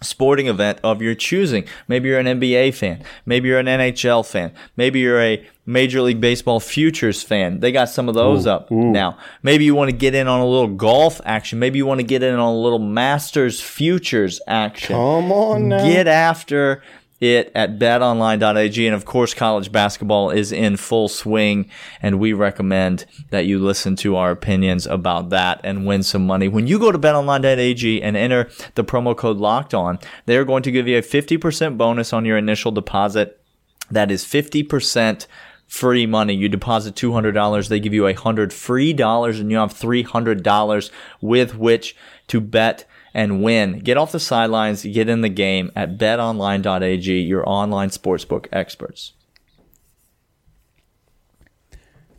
sporting 0.00 0.46
event 0.46 0.78
of 0.82 1.02
your 1.02 1.14
choosing. 1.14 1.64
Maybe 1.88 2.08
you're 2.08 2.20
an 2.20 2.26
NBA 2.40 2.74
fan. 2.74 3.02
Maybe 3.26 3.48
you're 3.48 3.58
an 3.58 3.66
NHL 3.66 4.24
fan. 4.24 4.52
Maybe 4.76 5.00
you're 5.00 5.20
a 5.20 5.44
Major 5.64 6.02
League 6.02 6.20
Baseball 6.20 6.58
futures 6.58 7.22
fan. 7.22 7.60
They 7.60 7.70
got 7.70 7.88
some 7.88 8.08
of 8.08 8.14
those 8.14 8.46
up 8.46 8.70
now. 8.70 9.16
Maybe 9.42 9.64
you 9.64 9.74
want 9.74 9.90
to 9.90 9.96
get 9.96 10.14
in 10.14 10.26
on 10.26 10.40
a 10.40 10.46
little 10.46 10.74
golf 10.74 11.20
action. 11.24 11.58
Maybe 11.58 11.78
you 11.78 11.86
want 11.86 12.00
to 12.00 12.06
get 12.06 12.22
in 12.22 12.34
on 12.34 12.40
a 12.40 12.56
little 12.56 12.80
Masters 12.80 13.60
futures 13.60 14.40
action. 14.48 14.96
Come 14.96 15.30
on 15.30 15.68
now. 15.68 15.84
Get 15.84 16.08
after 16.08 16.82
it 17.20 17.52
at 17.54 17.78
betonline.ag. 17.78 18.86
And 18.86 18.96
of 18.96 19.04
course, 19.04 19.32
college 19.32 19.70
basketball 19.70 20.30
is 20.30 20.50
in 20.50 20.76
full 20.76 21.08
swing. 21.08 21.70
And 22.02 22.18
we 22.18 22.32
recommend 22.32 23.06
that 23.30 23.46
you 23.46 23.60
listen 23.60 23.94
to 23.96 24.16
our 24.16 24.32
opinions 24.32 24.88
about 24.88 25.30
that 25.30 25.60
and 25.62 25.86
win 25.86 26.02
some 26.02 26.26
money. 26.26 26.48
When 26.48 26.66
you 26.66 26.80
go 26.80 26.90
to 26.90 26.98
betonline.ag 26.98 28.02
and 28.02 28.16
enter 28.16 28.50
the 28.74 28.82
promo 28.82 29.16
code 29.16 29.36
locked 29.36 29.72
on, 29.72 30.00
they're 30.26 30.44
going 30.44 30.64
to 30.64 30.72
give 30.72 30.88
you 30.88 30.98
a 30.98 31.02
50% 31.02 31.78
bonus 31.78 32.12
on 32.12 32.24
your 32.24 32.36
initial 32.36 32.72
deposit. 32.72 33.38
That 33.88 34.10
is 34.10 34.24
50% 34.24 35.26
free 35.72 36.04
money. 36.04 36.34
You 36.34 36.50
deposit 36.50 36.94
$200, 36.94 37.68
they 37.68 37.80
give 37.80 37.94
you 37.94 38.06
a 38.06 38.12
hundred 38.12 38.52
free 38.52 38.92
dollars 38.92 39.40
and 39.40 39.50
you 39.50 39.56
have 39.56 39.72
$300 39.72 40.90
with 41.22 41.56
which 41.56 41.96
to 42.28 42.42
bet 42.42 42.84
and 43.14 43.42
win. 43.42 43.78
Get 43.78 43.96
off 43.96 44.12
the 44.12 44.20
sidelines, 44.20 44.84
get 44.84 45.08
in 45.08 45.22
the 45.22 45.30
game 45.30 45.72
at 45.74 45.96
betonline.ag, 45.96 47.20
your 47.20 47.48
online 47.48 47.88
sportsbook 47.88 48.48
experts. 48.52 49.14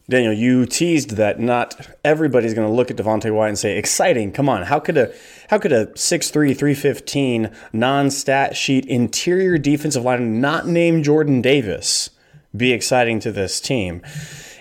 Daniel, 0.09 0.33
you 0.33 0.65
teased 0.65 1.11
that 1.11 1.39
not 1.39 1.89
everybody's 2.03 2.55
going 2.55 2.67
to 2.67 2.73
look 2.73 2.89
at 2.89 2.97
Devonte 2.97 3.33
Wyatt 3.33 3.49
and 3.49 3.57
say, 3.57 3.77
"Exciting! 3.77 4.33
Come 4.33 4.49
on, 4.49 4.63
how 4.63 4.79
could 4.79 4.97
a 4.97 5.13
how 5.47 5.59
could 5.59 5.71
a 5.71 5.85
6'3", 5.95 6.57
315 6.57 7.49
non-stat 7.71 8.57
sheet 8.57 8.85
interior 8.85 9.57
defensive 9.57 10.03
lineman 10.03 10.41
not 10.41 10.67
named 10.67 11.05
Jordan 11.05 11.41
Davis 11.41 12.09
be 12.55 12.71
exciting 12.71 13.19
to 13.21 13.31
this 13.31 13.59
team?" 13.59 14.01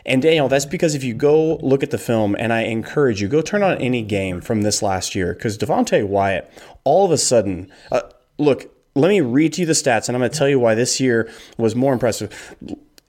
And 0.05 0.21
Daniel, 0.21 0.49
that's 0.49 0.67
because 0.67 0.95
if 0.95 1.05
you 1.05 1.15
go 1.15 1.57
look 1.57 1.83
at 1.83 1.91
the 1.91 1.99
film, 1.99 2.35
and 2.39 2.53
I 2.53 2.63
encourage 2.63 3.23
you, 3.23 3.29
go 3.29 3.41
turn 3.41 3.63
on 3.63 3.79
any 3.79 4.03
game 4.03 4.41
from 4.41 4.63
this 4.63 4.83
last 4.83 5.15
year, 5.15 5.33
because 5.33 5.57
Devonte 5.57 6.05
Wyatt, 6.07 6.51
all 6.85 7.05
of 7.05 7.13
a 7.13 7.19
sudden, 7.19 7.71
uh, 7.93 8.03
look, 8.39 8.69
let 8.95 9.09
me 9.09 9.21
read 9.21 9.53
to 9.55 9.61
you 9.61 9.67
the 9.67 9.75
stats, 9.75 10.09
and 10.09 10.17
I'm 10.17 10.21
going 10.21 10.31
to 10.31 10.37
tell 10.37 10.49
you 10.49 10.59
why 10.59 10.75
this 10.75 11.01
year 11.01 11.31
was 11.57 11.77
more 11.77 11.93
impressive. 11.93 12.57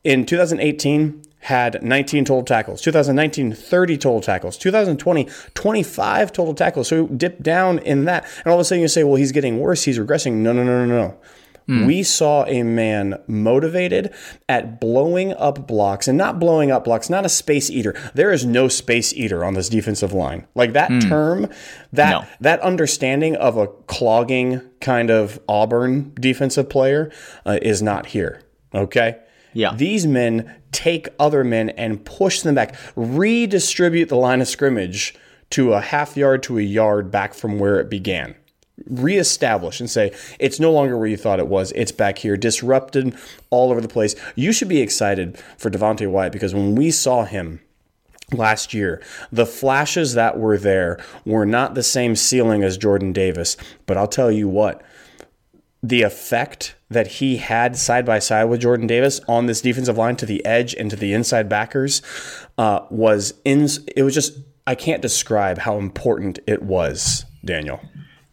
In 0.04 0.26
2018, 0.26 1.24
had 1.44 1.84
19 1.84 2.24
total 2.24 2.44
tackles. 2.44 2.82
2019, 2.82 3.54
30 3.54 3.98
total 3.98 4.22
tackles. 4.22 4.58
2020, 4.58 5.28
25 5.54 6.32
total 6.32 6.54
tackles. 6.54 6.88
So 6.88 7.08
dipped 7.08 7.44
down 7.44 7.80
in 7.80 8.06
that. 8.06 8.26
And 8.46 8.48
all 8.48 8.54
of 8.54 8.62
a 8.62 8.64
sudden 8.64 8.82
you 8.82 8.88
say, 8.88 9.04
well, 9.04 9.16
he's 9.16 9.34
getting 9.34 9.60
worse. 9.60 9.84
He's 9.84 10.00
regressing. 10.00 10.36
No, 10.36 10.54
no, 10.54 10.64
no, 10.64 10.86
no, 10.86 10.98
no. 10.98 11.18
We 11.68 12.04
saw 12.04 12.46
a 12.46 12.64
man 12.64 13.22
motivated 13.28 14.14
at 14.50 14.80
blowing 14.82 15.34
up 15.34 15.66
blocks 15.68 16.08
and 16.08 16.18
not 16.18 16.40
blowing 16.40 16.72
up 16.72 16.84
blocks, 16.84 17.10
not 17.10 17.26
a 17.26 17.30
space 17.30 17.70
eater. 17.70 17.96
There 18.14 18.32
is 18.32 18.46
no 18.46 18.68
space 18.68 19.14
eater 19.14 19.46
on 19.46 19.54
this 19.54 19.70
defensive 19.70 20.12
line. 20.14 20.46
Like 20.56 20.74
that 20.74 20.90
term, 21.02 21.48
that 21.94 22.10
No. 22.10 22.26
that 22.42 22.60
understanding 22.62 23.36
of 23.38 23.58
a 23.58 23.68
clogging 23.88 24.62
kind 24.82 25.10
of 25.10 25.40
Auburn 25.48 26.12
defensive 26.20 26.70
player 26.70 27.10
uh, 27.46 27.60
is 27.62 27.82
not 27.82 28.08
here. 28.08 28.42
Okay? 28.76 29.18
Yeah. 29.54 29.74
These 29.76 30.06
men 30.08 30.54
take 30.72 31.08
other 31.20 31.44
men 31.44 31.70
and 31.70 32.04
push 32.04 32.42
them 32.42 32.56
back, 32.56 32.76
redistribute 32.96 34.10
the 34.10 34.16
line 34.18 34.42
of 34.42 34.48
scrimmage 34.48 35.16
to 35.52 35.74
a 35.74 35.82
half 35.82 36.18
yard 36.18 36.42
to 36.44 36.58
a 36.58 36.62
yard 36.62 37.12
back 37.12 37.34
from 37.34 37.60
where 37.60 37.80
it 37.80 37.90
began. 37.90 38.36
Reestablish 38.90 39.80
and 39.80 39.90
say 39.90 40.16
it's 40.40 40.60
no 40.60 40.72
longer 40.72 40.98
where 40.98 41.08
you 41.08 41.18
thought 41.18 41.40
it 41.40 41.48
was. 41.48 41.72
It's 41.74 41.92
back 41.92 42.18
here, 42.18 42.36
disrupted 42.36 43.16
all 43.50 43.72
over 43.72 43.82
the 43.82 43.88
place. 43.88 44.16
You 44.36 44.52
should 44.52 44.70
be 44.70 44.82
excited 44.82 45.38
for 45.58 45.70
Devonte 45.70 46.10
Wyatt 46.10 46.34
because 46.34 46.54
when 46.54 46.76
we 46.76 46.92
saw 46.92 47.24
him 47.26 47.60
last 48.32 48.74
year. 48.74 49.02
The 49.32 49.46
flashes 49.46 50.14
that 50.14 50.40
were 50.40 50.58
there 50.58 51.00
were 51.26 51.46
not 51.46 51.76
the 51.76 51.84
same 51.84 52.16
ceiling 52.16 52.64
as 52.64 52.78
Jordan 52.78 53.14
Davis, 53.14 53.58
but 53.86 53.98
I'll 53.98 54.08
tell 54.08 54.32
you 54.32 54.48
what, 54.48 54.82
the 55.82 56.02
effect 56.02 56.76
that 56.90 57.08
he 57.08 57.38
had 57.38 57.76
side 57.78 58.06
by 58.06 58.20
side 58.20 58.46
with 58.46 58.62
Jordan 58.62 58.88
Davis 58.88 59.20
on 59.28 59.46
this 59.46 59.62
defensive 59.62 59.98
line 59.98 60.16
to 60.18 60.26
the 60.26 60.44
edge 60.46 60.74
and 60.74 60.90
to 60.90 60.96
the 60.96 61.14
inside 61.14 61.50
backers 61.50 62.02
uh, 62.58 62.82
was 62.90 63.34
in. 63.44 63.68
It 63.96 64.04
was 64.04 64.14
just 64.14 64.38
I 64.66 64.76
can't 64.76 65.02
describe 65.02 65.58
how 65.58 65.78
important 65.78 66.40
it 66.48 66.64
was, 66.64 67.26
Daniel. 67.44 67.82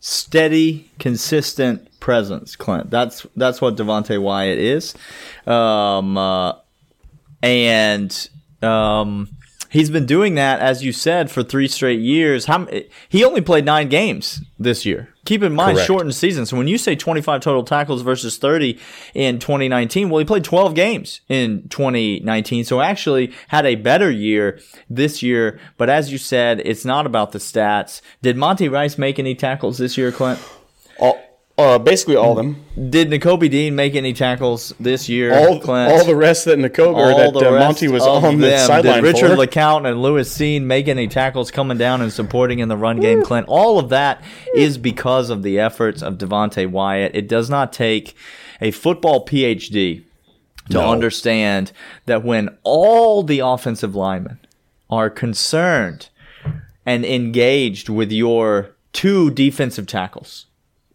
Steady, 0.01 0.91
consistent 0.99 2.01
presence, 2.01 2.57
Clint. 2.57 2.91
That's 2.91 3.27
that's 3.37 3.61
what 3.61 3.77
Devonte 3.77 4.21
Wyatt 4.21 4.59
is, 4.59 4.95
um, 5.47 6.17
uh, 6.19 6.55
and 7.43 8.29
um, 8.63 9.29
he's 9.71 9.89
been 9.89 10.05
doing 10.05 10.35
that 10.35 10.61
as 10.61 10.85
you 10.85 10.93
said 10.93 11.31
for 11.31 11.43
three 11.43 11.69
straight 11.69 12.01
years. 12.01 12.45
How 12.45 12.67
he 13.09 13.25
only 13.25 13.41
played 13.41 13.65
nine 13.65 13.89
games 13.89 14.43
this 14.59 14.85
year. 14.85 15.09
Keep 15.25 15.43
in 15.43 15.55
mind, 15.55 15.77
Correct. 15.77 15.87
shortened 15.87 16.15
season. 16.15 16.45
So 16.45 16.57
when 16.57 16.67
you 16.67 16.77
say 16.77 16.97
25 16.97 17.41
total 17.41 17.63
tackles 17.63 18.03
versus 18.03 18.37
30 18.37 18.79
in 19.15 19.39
2019, 19.39 20.11
well, 20.11 20.19
he 20.19 20.25
played 20.25 20.45
12 20.45 20.75
games 20.75 21.21
in 21.29 21.69
2019. 21.69 22.65
So 22.65 22.81
actually 22.81 23.33
had 23.49 23.65
a 23.65 23.77
better 23.77 24.11
year 24.11 24.59
this 24.89 25.23
year. 25.23 25.61
But 25.77 25.89
as 25.89 26.11
you 26.11 26.19
said, 26.19 26.61
it's 26.65 26.85
not 26.85 27.07
about 27.07 27.33
the 27.33 27.39
stats. 27.39 28.01
Did 28.23 28.37
Monty 28.37 28.69
Rice 28.69 28.99
make 28.99 29.19
any 29.19 29.35
tackles 29.35 29.79
this 29.79 29.97
year, 29.97 30.11
Clint? 30.11 30.41
All, 30.99 31.21
uh, 31.61 31.79
basically 31.79 32.17
all 32.17 32.33
of 32.33 32.37
them. 32.37 32.65
Did 32.91 33.11
Nakobe 33.11 33.51
Dean 33.51 33.75
make 33.77 33.95
any 33.95 34.13
tackles 34.13 34.73
this 34.81 35.09
year, 35.09 35.33
All, 35.35 35.61
Clint? 35.61 35.93
all 35.93 36.05
the 36.05 36.17
rest 36.17 36.47
that 36.47 36.59
Nicole 36.59 36.95
or 36.97 37.09
that 37.09 37.37
uh, 37.37 37.59
Monty 37.59 37.89
was 37.89 38.03
on 38.03 38.39
the 38.39 38.59
sideline 38.59 39.03
Did 39.03 39.15
Richard 39.15 39.31
for. 39.31 39.37
LeCounte 39.37 39.89
and 39.91 40.01
Lewis 40.03 40.37
Cine 40.37 40.63
make 40.63 40.89
any 40.89 41.07
tackles 41.09 41.51
coming 41.51 41.77
down 41.79 42.01
and 42.01 42.13
supporting 42.13 42.59
in 42.61 42.69
the 42.69 42.77
run 42.77 42.99
game, 43.01 43.23
Clint? 43.23 43.47
All 43.49 43.79
of 43.79 43.91
that 43.91 44.23
is 44.55 44.79
because 44.79 45.31
of 45.31 45.43
the 45.43 45.59
efforts 45.59 46.03
of 46.03 46.15
Devonte 46.19 46.69
Wyatt. 46.71 47.15
It 47.15 47.29
does 47.29 47.51
not 47.51 47.73
take 47.73 48.17
a 48.61 48.71
football 48.71 49.25
PhD 49.27 50.03
to 50.71 50.75
No. 50.75 50.91
understand 50.91 51.73
that 52.07 52.25
when 52.25 52.57
all 52.63 53.23
the 53.23 53.41
offensive 53.41 53.95
linemen 53.95 54.39
are 54.89 55.11
concerned 55.11 56.09
and 56.87 57.05
engaged 57.05 57.89
with 57.89 58.11
your 58.11 58.71
two 58.93 59.31
defensive 59.31 59.87
tackles, 59.87 60.47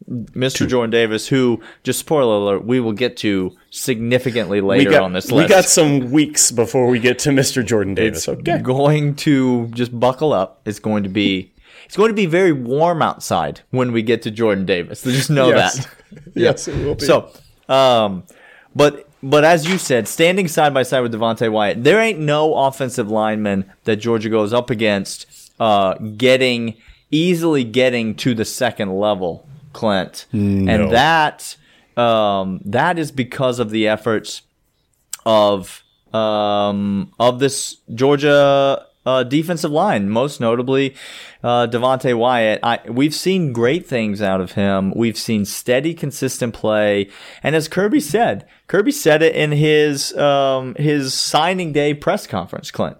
Mr. 0.09 0.67
Jordan 0.67 0.91
Davis, 0.91 1.27
who, 1.27 1.61
just 1.83 1.99
spoiler 1.99 2.35
alert, 2.35 2.65
we 2.65 2.79
will 2.79 2.93
get 2.93 3.17
to 3.17 3.55
significantly 3.71 4.61
later 4.61 4.91
got, 4.91 5.03
on 5.03 5.13
this 5.13 5.31
list. 5.31 5.49
we 5.49 5.53
got 5.53 5.65
some 5.65 6.11
weeks 6.11 6.51
before 6.51 6.87
we 6.87 6.99
get 6.99 7.17
to 7.19 7.29
Mr. 7.29 7.65
Jordan 7.65 7.95
Davis. 7.95 8.27
okay. 8.29 8.59
going 8.59 9.15
to 9.15 9.67
just 9.69 9.97
buckle 9.99 10.31
up. 10.31 10.61
It's 10.65 10.79
going 10.79 11.03
to 11.03 11.09
be 11.09 11.51
it's 11.85 11.97
going 11.97 12.09
to 12.09 12.15
be 12.15 12.25
very 12.25 12.51
warm 12.51 13.01
outside 13.01 13.61
when 13.71 13.91
we 13.91 14.01
get 14.01 14.21
to 14.23 14.31
Jordan 14.31 14.65
Davis. 14.65 15.03
Just 15.03 15.29
know 15.29 15.49
Yes. 15.49 15.85
that. 15.85 15.87
yes, 16.35 16.67
it 16.67 16.83
will 16.83 16.95
be. 16.95 17.05
So, 17.05 17.31
um, 17.69 18.23
but 18.75 19.07
but 19.23 19.43
as 19.43 19.67
you 19.67 19.77
said, 19.79 20.07
standing 20.07 20.47
side 20.47 20.73
by 20.73 20.83
side 20.83 21.01
with 21.01 21.13
Devonte 21.13 21.51
Wyatt, 21.51 21.83
there 21.83 21.99
ain't 21.99 22.19
no 22.19 22.53
offensive 22.55 23.09
lineman 23.09 23.65
that 23.85 23.97
Georgia 23.97 24.29
goes 24.29 24.53
up 24.53 24.69
against 24.69 25.51
uh, 25.59 25.95
getting 25.95 26.75
easily 27.11 27.63
getting 27.63 28.15
to 28.15 28.33
the 28.33 28.45
second 28.45 28.99
level, 28.99 29.47
Clint, 29.75 30.25
and 30.69 30.91
that 30.91 31.57
um, 31.97 32.61
that 32.65 32.97
is 32.97 33.11
because 33.11 33.59
of 33.59 33.69
the 33.69 33.87
efforts 33.87 34.41
of 35.25 35.83
um, 36.13 37.11
of 37.19 37.39
this 37.39 37.77
Georgia 37.93 38.85
uh, 39.05 39.23
defensive 39.23 39.71
line, 39.71 40.09
most 40.09 40.39
notably 40.39 40.95
uh, 41.43 41.67
Devonte 41.67 42.17
Wyatt. 42.17 42.59
I, 42.63 42.79
we've 42.87 43.13
seen 43.13 43.53
great 43.53 43.85
things 43.85 44.21
out 44.21 44.41
of 44.41 44.53
him. 44.53 44.93
We've 44.95 45.17
seen 45.17 45.45
steady, 45.45 45.93
consistent 45.93 46.53
play, 46.53 47.09
and 47.43 47.55
as 47.55 47.67
Kirby 47.67 47.99
said, 47.99 48.47
Kirby 48.67 48.91
said 48.91 49.21
it 49.21 49.35
in 49.35 49.51
his 49.51 50.15
um, 50.17 50.73
his 50.75 51.13
signing 51.13 51.73
day 51.73 51.93
press 51.93 52.25
conference. 52.27 52.71
Clint, 52.71 52.97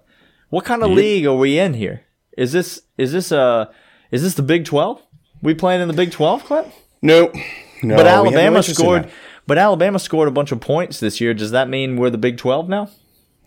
what 0.50 0.64
kind 0.64 0.82
of 0.82 0.90
league 0.90 1.26
are 1.26 1.34
we 1.34 1.58
in 1.58 1.74
here? 1.74 2.02
Is 2.36 2.52
this 2.52 2.82
is 2.98 3.12
this 3.12 3.32
uh 3.32 3.66
is 4.10 4.22
this 4.22 4.34
the 4.34 4.42
Big 4.42 4.64
Twelve? 4.64 5.02
We 5.42 5.54
playing 5.54 5.82
in 5.82 5.88
the 5.88 5.94
Big 5.94 6.10
Twelve, 6.12 6.44
Clint? 6.44 6.68
Nope. 7.02 7.34
No, 7.82 7.96
But 7.96 8.06
have 8.06 8.24
no 8.24 8.30
Alabama 8.30 8.62
scored. 8.62 9.10
But 9.46 9.58
Alabama 9.58 9.98
scored 9.98 10.28
a 10.28 10.32
bunch 10.32 10.50
of 10.50 10.60
points 10.60 10.98
this 10.98 11.20
year. 11.20 11.34
Does 11.34 11.50
that 11.52 11.68
mean 11.68 11.96
we're 11.96 12.10
the 12.10 12.18
Big 12.18 12.36
Twelve 12.38 12.68
now? 12.68 12.88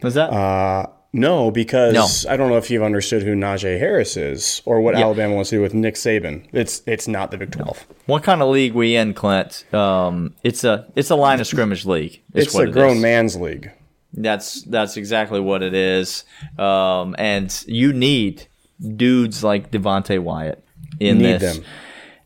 Is 0.02 0.14
that? 0.14 0.30
Uh, 0.32 0.88
No, 1.12 1.50
because 1.52 2.26
I 2.28 2.38
don't 2.38 2.50
know 2.50 2.58
if 2.58 2.70
you've 2.70 2.84
understood 2.84 3.24
who 3.24 3.36
Najee 3.36 3.80
Harris 3.80 4.16
is 4.16 4.62
or 4.66 4.80
what 4.80 4.96
Alabama 4.96 5.34
wants 5.36 5.50
to 5.50 5.58
do 5.58 5.62
with 5.62 5.74
Nick 5.74 5.96
Saban. 5.96 6.48
It's 6.54 6.82
it's 6.86 7.08
not 7.08 7.32
the 7.32 7.38
Big 7.38 7.52
Twelve. 7.52 7.86
what 8.06 8.24
kind 8.24 8.42
of 8.42 8.50
league 8.50 8.74
we 8.74 8.96
in, 8.96 9.14
Clint? 9.14 9.66
Um, 9.74 10.36
it's 10.44 10.64
a 10.64 10.86
it's 10.96 11.10
a 11.10 11.16
line 11.16 11.40
of 11.42 11.48
scrimmage 11.48 11.86
league. 11.86 12.22
is 12.34 12.46
It's 12.46 12.56
a 12.56 12.62
it 12.62 12.72
grown 12.72 12.98
is. 12.98 13.02
man's 13.02 13.36
league. 13.36 13.72
That's 14.14 14.62
that's 14.64 14.96
exactly 14.98 15.40
what 15.40 15.64
it 15.64 15.74
is. 15.74 16.24
Um, 16.58 17.16
and 17.18 17.52
you 17.68 17.92
need 17.92 18.48
dudes 18.96 19.44
like 19.44 19.72
Devonte 19.72 20.20
Wyatt 20.20 20.64
in 21.00 21.18
Need 21.20 21.40
this. 21.40 21.56
them. 21.58 21.66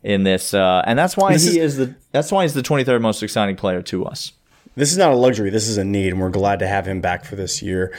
In 0.02 0.22
this, 0.22 0.52
uh, 0.52 0.82
and 0.86 0.98
that's 0.98 1.16
why 1.16 1.32
This 1.32 1.44
he 1.50 1.58
is- 1.60 1.78
is, 1.78 1.88
the 1.88 1.94
that's 2.12 2.30
why 2.30 2.42
he's 2.42 2.52
the 2.52 2.62
23rd 2.62 3.00
most 3.00 3.22
exciting 3.22 3.56
player 3.56 3.80
to 3.82 4.04
us. 4.04 4.32
This 4.76 4.90
is 4.90 4.98
not 4.98 5.12
a 5.12 5.16
luxury. 5.16 5.50
This 5.50 5.68
is 5.68 5.78
a 5.78 5.84
need, 5.84 6.08
and 6.12 6.20
we're 6.20 6.30
glad 6.30 6.58
to 6.58 6.66
have 6.66 6.84
him 6.86 7.00
back 7.00 7.24
for 7.24 7.36
this 7.36 7.62
year. 7.62 7.94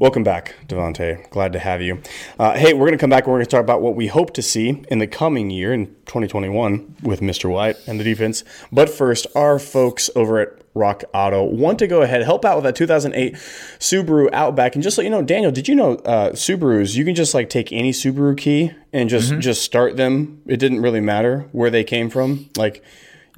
Welcome 0.00 0.24
back, 0.24 0.56
Devonte. 0.66 1.30
Glad 1.30 1.52
to 1.52 1.60
have 1.60 1.80
you. 1.80 2.02
Uh, 2.38 2.54
hey, 2.58 2.74
we're 2.74 2.80
going 2.86 2.92
to 2.92 2.98
come 2.98 3.10
back 3.10 3.24
and 3.24 3.32
we're 3.32 3.38
going 3.38 3.46
to 3.46 3.50
talk 3.50 3.60
about 3.60 3.80
what 3.80 3.94
we 3.94 4.08
hope 4.08 4.34
to 4.34 4.42
see 4.42 4.82
in 4.90 4.98
the 4.98 5.06
coming 5.06 5.50
year 5.50 5.72
in 5.72 5.86
2021 6.06 6.96
with 7.02 7.20
Mr. 7.20 7.48
White 7.48 7.76
and 7.86 8.00
the 8.00 8.04
defense. 8.04 8.42
But 8.72 8.90
first, 8.90 9.28
our 9.36 9.60
folks 9.60 10.10
over 10.16 10.40
at 10.40 10.48
Rock 10.76 11.04
Auto 11.14 11.42
want 11.42 11.78
to 11.80 11.86
go 11.86 12.02
ahead 12.02 12.22
help 12.22 12.44
out 12.44 12.56
with 12.56 12.64
that 12.64 12.76
2008 12.76 13.34
Subaru 13.34 14.28
Outback. 14.32 14.74
And 14.74 14.82
just 14.82 14.98
let 14.98 15.04
you 15.04 15.10
know, 15.10 15.22
Daniel, 15.22 15.50
did 15.50 15.66
you 15.66 15.74
know 15.74 15.94
uh, 15.96 16.32
Subarus? 16.32 16.94
You 16.94 17.04
can 17.04 17.14
just 17.14 17.34
like 17.34 17.48
take 17.48 17.72
any 17.72 17.92
Subaru 17.92 18.36
key 18.36 18.72
and 18.92 19.08
just 19.08 19.38
just 19.38 19.62
start 19.62 19.96
them. 19.96 20.42
It 20.46 20.58
didn't 20.58 20.82
really 20.82 21.00
matter 21.00 21.48
where 21.52 21.70
they 21.70 21.82
came 21.82 22.10
from. 22.10 22.50
Like 22.56 22.84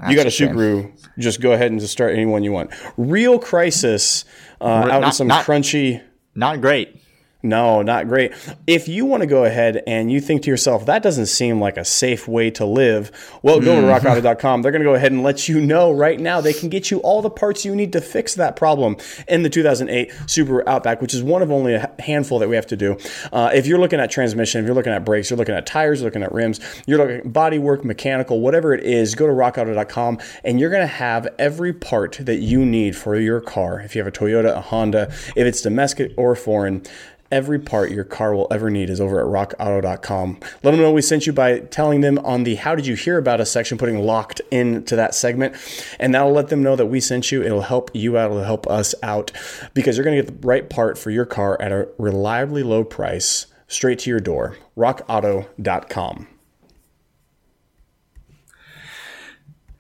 you 0.09 0.17
got 0.17 0.27
a. 0.27 0.31
Subaru, 0.31 0.93
just 1.19 1.41
go 1.41 1.53
ahead 1.53 1.71
and 1.71 1.81
just 1.81 1.93
start 1.93 2.13
any 2.13 2.27
one 2.27 2.43
you 2.45 2.53
want. 2.53 2.71
Real 2.97 3.39
Crisis 3.39 4.25
uh, 4.61 4.65
out 4.65 5.05
in 5.05 5.13
some 5.13 5.29
not- 5.29 5.45
crunchy. 5.45 6.03
Not 6.35 6.61
great. 6.61 6.98
No, 7.41 7.83
not 7.83 8.09
great. 8.09 8.33
If 8.67 8.89
you 8.89 9.07
want 9.07 9.21
to 9.21 9.29
go 9.29 9.45
ahead 9.45 9.81
and 9.87 10.11
you 10.11 10.21
think 10.21 10.43
to 10.43 10.51
yourself, 10.51 10.87
that 10.87 11.05
doesn't 11.05 11.27
seem 11.27 11.61
like 11.61 11.77
a 11.77 11.85
safe 11.85 12.27
way 12.27 12.51
to 12.53 12.65
live, 12.65 13.13
well, 13.43 13.61
go 13.61 13.81
to 13.81 13.87
rockauto.com. 13.87 14.63
They're 14.63 14.73
going 14.73 14.83
to 14.83 14.89
go 14.89 14.95
ahead 14.95 15.13
and 15.13 15.23
let 15.23 15.49
you 15.49 15.61
know 15.61 15.93
right 15.93 16.19
now 16.19 16.41
they 16.41 16.53
can 16.53 16.69
get 16.69 16.91
you 16.91 16.99
all 16.99 17.23
the 17.23 17.31
parts 17.31 17.65
you 17.65 17.77
need 17.77 17.93
to 17.93 18.01
fix 18.01 18.35
that 18.35 18.57
problem 18.57 18.97
in 19.29 19.45
the 19.45 19.51
2008 19.51 20.11
Subaru 20.27 20.65
Outback, 20.67 21.01
which 21.01 21.15
is 21.15 21.23
one 21.23 21.41
of 21.41 21.53
only 21.53 21.75
a 21.75 21.89
handful 22.01 22.41
that 22.41 22.49
we 22.49 22.57
have 22.57 22.67
to 22.67 22.77
do. 22.77 22.99
Uh, 23.33 23.53
if 23.55 23.69
you're 23.69 23.79
looking 23.79 24.01
at 24.01 24.11
transmission, 24.11 24.61
if 24.61 24.67
you're 24.67 24.75
looking 24.75 24.93
at 24.93 25.05
brakes, 25.05 25.31
you're 25.31 25.37
looking 25.37 25.55
at 25.55 25.65
tires, 25.65 26.01
you're 26.01 26.09
looking 26.09 26.25
at 26.25 26.33
rims, 26.33 26.59
you're 26.89 26.99
looking 26.99 27.19
at 27.19 27.33
body 27.33 27.61
work, 27.61 27.85
mechanical, 27.85 28.41
whatever 28.41 28.75
it 28.75 28.83
is, 28.83 29.15
go 29.15 29.29
to 29.29 29.33
rockauto.com 29.33 30.19
and 30.43 30.59
you're 30.59 30.71
going 30.71 30.83
to 30.83 30.89
have 30.89 31.29
every 31.39 31.73
part 31.73 32.19
that 32.21 32.39
you 32.39 32.67
need 32.67 32.97
for 32.97 33.15
your 33.15 33.41
car. 33.41 33.79
If 33.81 33.95
you 33.95 34.03
have 34.03 34.13
a 34.13 34.17
Toyota, 34.17 34.57
a 34.57 34.61
Honda, 34.61 35.13
if 35.37 35.47
it's 35.47 35.63
domestic 35.63 36.13
or 36.17 36.35
foreign, 36.35 36.83
Every 37.31 37.59
part 37.59 37.91
your 37.91 38.05
car 38.05 38.35
will 38.35 38.47
ever 38.51 38.71
need 38.71 38.89
is 38.89 39.01
over 39.01 39.21
at 39.21 39.27
rockauto.com. 39.27 40.39
Let 40.63 40.71
them 40.71 40.81
know 40.81 40.93
we 40.93 41.03
sent 41.03 41.27
you 41.27 41.33
by 41.33 41.59
telling 41.59 42.01
them 42.01 42.19
on 42.21 42.45
the 42.45 42.55
How 42.55 42.75
Did 42.75 42.87
You 42.87 42.95
Hear 42.95 43.19
About 43.19 43.41
Us 43.41 43.51
section, 43.51 43.77
putting 43.77 43.99
locked 43.99 44.41
into 44.51 44.97
that 44.97 45.15
segment. 45.15 45.55
And 45.99 46.15
that'll 46.15 46.33
let 46.33 46.49
them 46.49 46.63
know 46.63 46.75
that 46.77 46.87
we 46.87 47.01
sent 47.01 47.31
you. 47.31 47.43
It'll 47.43 47.61
help 47.61 47.91
you 47.93 48.17
out, 48.17 48.31
it'll 48.31 48.45
help 48.45 48.67
us 48.67 48.95
out 49.03 49.31
because 49.75 49.97
you're 49.97 50.05
going 50.05 50.17
to 50.17 50.23
get 50.23 50.41
the 50.41 50.47
right 50.47 50.71
part 50.71 50.97
for 50.97 51.11
your 51.11 51.27
car 51.27 51.61
at 51.61 51.71
a 51.71 51.89
reliably 51.99 52.63
low 52.63 52.83
price 52.83 53.47
straight 53.67 53.99
to 54.01 54.11
your 54.11 54.21
door. 54.21 54.57
rockauto.com. 54.77 56.29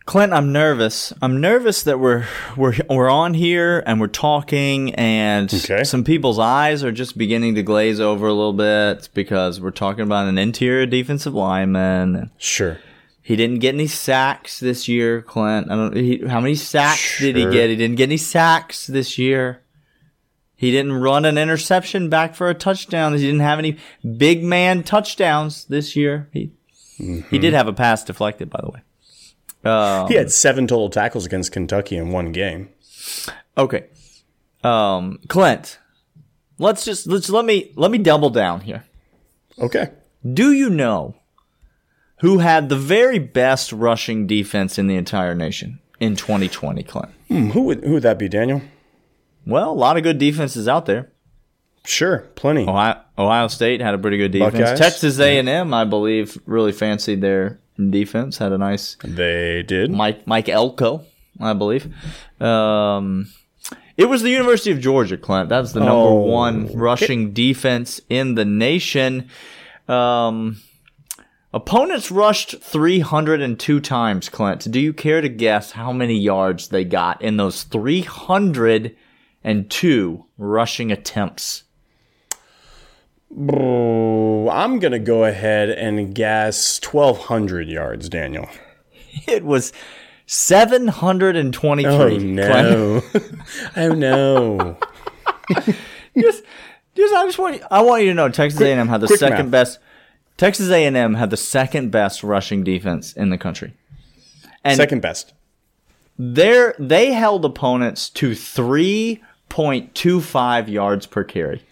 Clint, 0.09 0.33
I'm 0.33 0.53
nervous. 0.53 1.12
I'm 1.21 1.38
nervous 1.38 1.83
that 1.83 2.00
we're 2.00 2.25
we're 2.57 2.73
we're 2.88 3.11
on 3.11 3.35
here 3.35 3.83
and 3.85 4.00
we're 4.00 4.07
talking, 4.07 4.95
and 4.95 5.53
Okay. 5.53 5.85
some 5.85 6.03
people's 6.03 6.38
eyes 6.38 6.83
are 6.83 6.93
just 6.93 7.19
beginning 7.19 7.57
to 7.57 7.62
glaze 7.62 8.00
over 8.00 8.27
a 8.27 8.33
little 8.33 8.55
bit 8.55 9.11
because 9.12 9.61
we're 9.61 9.71
talking 9.71 10.05
about 10.05 10.27
an 10.27 10.38
interior 10.38 10.87
defensive 10.87 11.35
lineman. 11.35 12.31
Sure. 12.38 12.79
He 13.21 13.37
didn't 13.37 13.59
get 13.59 13.75
any 13.75 13.87
sacks 13.87 14.61
this 14.61 14.88
year, 14.88 15.21
Clint. 15.21 15.71
I 15.71 15.77
don't. 15.77 15.95
He, 15.95 16.27
how 16.27 16.41
many 16.41 16.55
sacks 16.55 17.19
did 17.21 17.37
he 17.37 17.43
get? 17.45 17.69
He 17.69 17.77
didn't 17.77 17.97
get 17.97 18.09
any 18.09 18.17
sacks 18.17 18.87
this 18.87 19.19
year. 19.19 19.61
He 20.57 20.71
didn't 20.71 20.95
run 20.95 21.27
an 21.27 21.37
interception 21.37 22.09
back 22.09 22.35
for 22.35 22.49
a 22.49 22.55
touchdown. 22.55 23.12
He 23.12 23.19
didn't 23.19 23.41
have 23.41 23.59
any 23.59 23.77
big 24.17 24.43
man 24.43 24.85
touchdowns 24.85 25.67
this 25.67 25.97
year. 25.97 26.31
He 26.33 26.53
he 26.97 27.05
mm-hmm. 27.05 27.41
did 27.41 27.53
have 27.53 27.69
a 27.69 27.75
pass 27.75 28.05
deflected, 28.05 28.49
by 28.49 28.61
the 28.62 28.71
way. 28.71 28.81
Um, 29.65 30.09
He 30.09 30.15
had 30.15 30.31
seven 30.31 30.67
total 30.67 30.88
tackles 30.91 31.27
against 31.27 31.53
Kentucky 31.53 31.97
in 31.97 32.11
one 32.11 32.33
game. 32.33 32.71
Okay. 33.57 33.87
Um, 34.62 35.19
Clint, 35.29 35.79
let's 36.59 36.85
just 36.85 37.07
let's 37.07 37.31
let 37.31 37.45
me 37.45 37.73
let 37.77 37.91
me 37.91 37.99
double 37.99 38.31
down 38.31 38.61
here. 38.61 38.85
Okay. 39.59 39.91
Do 40.33 40.53
you 40.53 40.71
know 40.71 41.15
who 42.21 42.38
had 42.38 42.69
the 42.69 42.77
very 42.77 43.19
best 43.19 43.73
rushing 43.73 44.27
defense 44.27 44.79
in 44.79 44.87
the 44.88 44.97
entire 44.97 45.35
nation 45.35 45.81
in 46.00 46.17
2020, 46.17 46.83
Clint? 46.83 47.11
Hmm, 47.29 47.50
who 47.50 47.62
would 47.62 47.85
who 47.85 47.93
would 47.95 48.03
that 48.03 48.19
be, 48.19 48.29
Daniel? 48.29 48.62
Well, 49.47 49.71
a 49.71 49.73
lot 49.73 49.97
of 49.97 50.03
good 50.03 50.19
defenses 50.19 50.69
out 50.69 50.87
there. 50.87 51.11
Sure, 51.85 52.19
plenty. 52.35 52.69
Ohio, 52.69 53.00
Ohio 53.17 53.49
State 53.49 53.81
had 53.81 53.95
a 53.95 53.99
pretty 53.99 54.19
good 54.19 54.31
defense. 54.33 54.53
Buckeyes? 54.59 54.79
Texas 54.79 55.19
A&M, 55.19 55.73
I 55.73 55.85
believe, 55.85 56.37
really 56.45 56.73
fancied 56.73 57.23
their 57.23 57.61
defense. 57.90 58.38
Had 58.38 58.52
a 58.52 58.58
nice 58.58 58.97
They 59.04 59.62
did. 59.62 59.90
Mike 59.90 60.26
Mike 60.26 60.49
Elko, 60.49 61.04
I 61.40 61.52
believe. 61.54 61.92
Um, 62.40 63.28
it 63.97 64.08
was 64.08 64.23
the 64.23 64.30
University 64.30 64.70
of 64.70 64.80
Georgia, 64.80 65.16
Clint. 65.16 65.49
That's 65.49 65.73
the 65.73 65.80
number 65.80 65.92
Oh. 65.94 66.14
one 66.14 66.68
rushing 66.75 67.32
defense 67.32 68.00
in 68.08 68.35
the 68.35 68.44
nation. 68.44 69.28
Um, 69.88 70.58
opponents 71.52 72.11
rushed 72.11 72.61
302 72.62 73.80
times, 73.80 74.28
Clint. 74.28 74.70
Do 74.70 74.78
you 74.80 74.92
care 74.92 75.20
to 75.20 75.28
guess 75.28 75.73
how 75.73 75.92
many 75.92 76.18
yards 76.18 76.68
they 76.68 76.85
got 76.85 77.20
in 77.23 77.37
those 77.38 77.62
302 77.64 80.25
rushing 80.37 80.92
attempts? 80.92 81.64
I'm 83.30 84.78
gonna 84.78 84.99
go 84.99 85.25
ahead 85.25 85.70
and 85.70 86.14
guess 86.14 86.80
1,200 86.82 87.68
yards, 87.68 88.08
Daniel. 88.08 88.49
It 89.26 89.42
was 89.42 89.73
723. 90.26 91.87
Oh 91.88 92.18
no! 92.18 93.02
oh 93.76 93.88
no! 93.94 94.76
just, 96.16 96.44
just 96.94 97.14
I 97.14 97.25
just 97.25 97.38
want 97.38 97.56
you, 97.56 97.62
I 97.70 97.82
want 97.82 98.02
you 98.02 98.08
to 98.11 98.14
know 98.14 98.28
Texas 98.28 98.61
A&M 98.61 98.87
had 98.87 99.00
the 99.00 99.08
second 99.08 99.47
math. 99.47 99.50
best. 99.50 99.78
Texas 100.37 100.70
A&M 100.70 101.14
had 101.14 101.30
the 101.30 101.37
second 101.37 101.90
best 101.90 102.23
rushing 102.23 102.62
defense 102.62 103.12
in 103.14 103.30
the 103.30 103.38
country. 103.38 103.75
And 104.62 104.76
Second 104.76 105.02
best. 105.02 105.32
there 106.16 106.76
they 106.78 107.12
held 107.12 107.44
opponents 107.44 108.08
to 108.11 108.30
3.25 108.32 110.68
yards 110.68 111.06
per 111.06 111.25
carry 111.25 111.64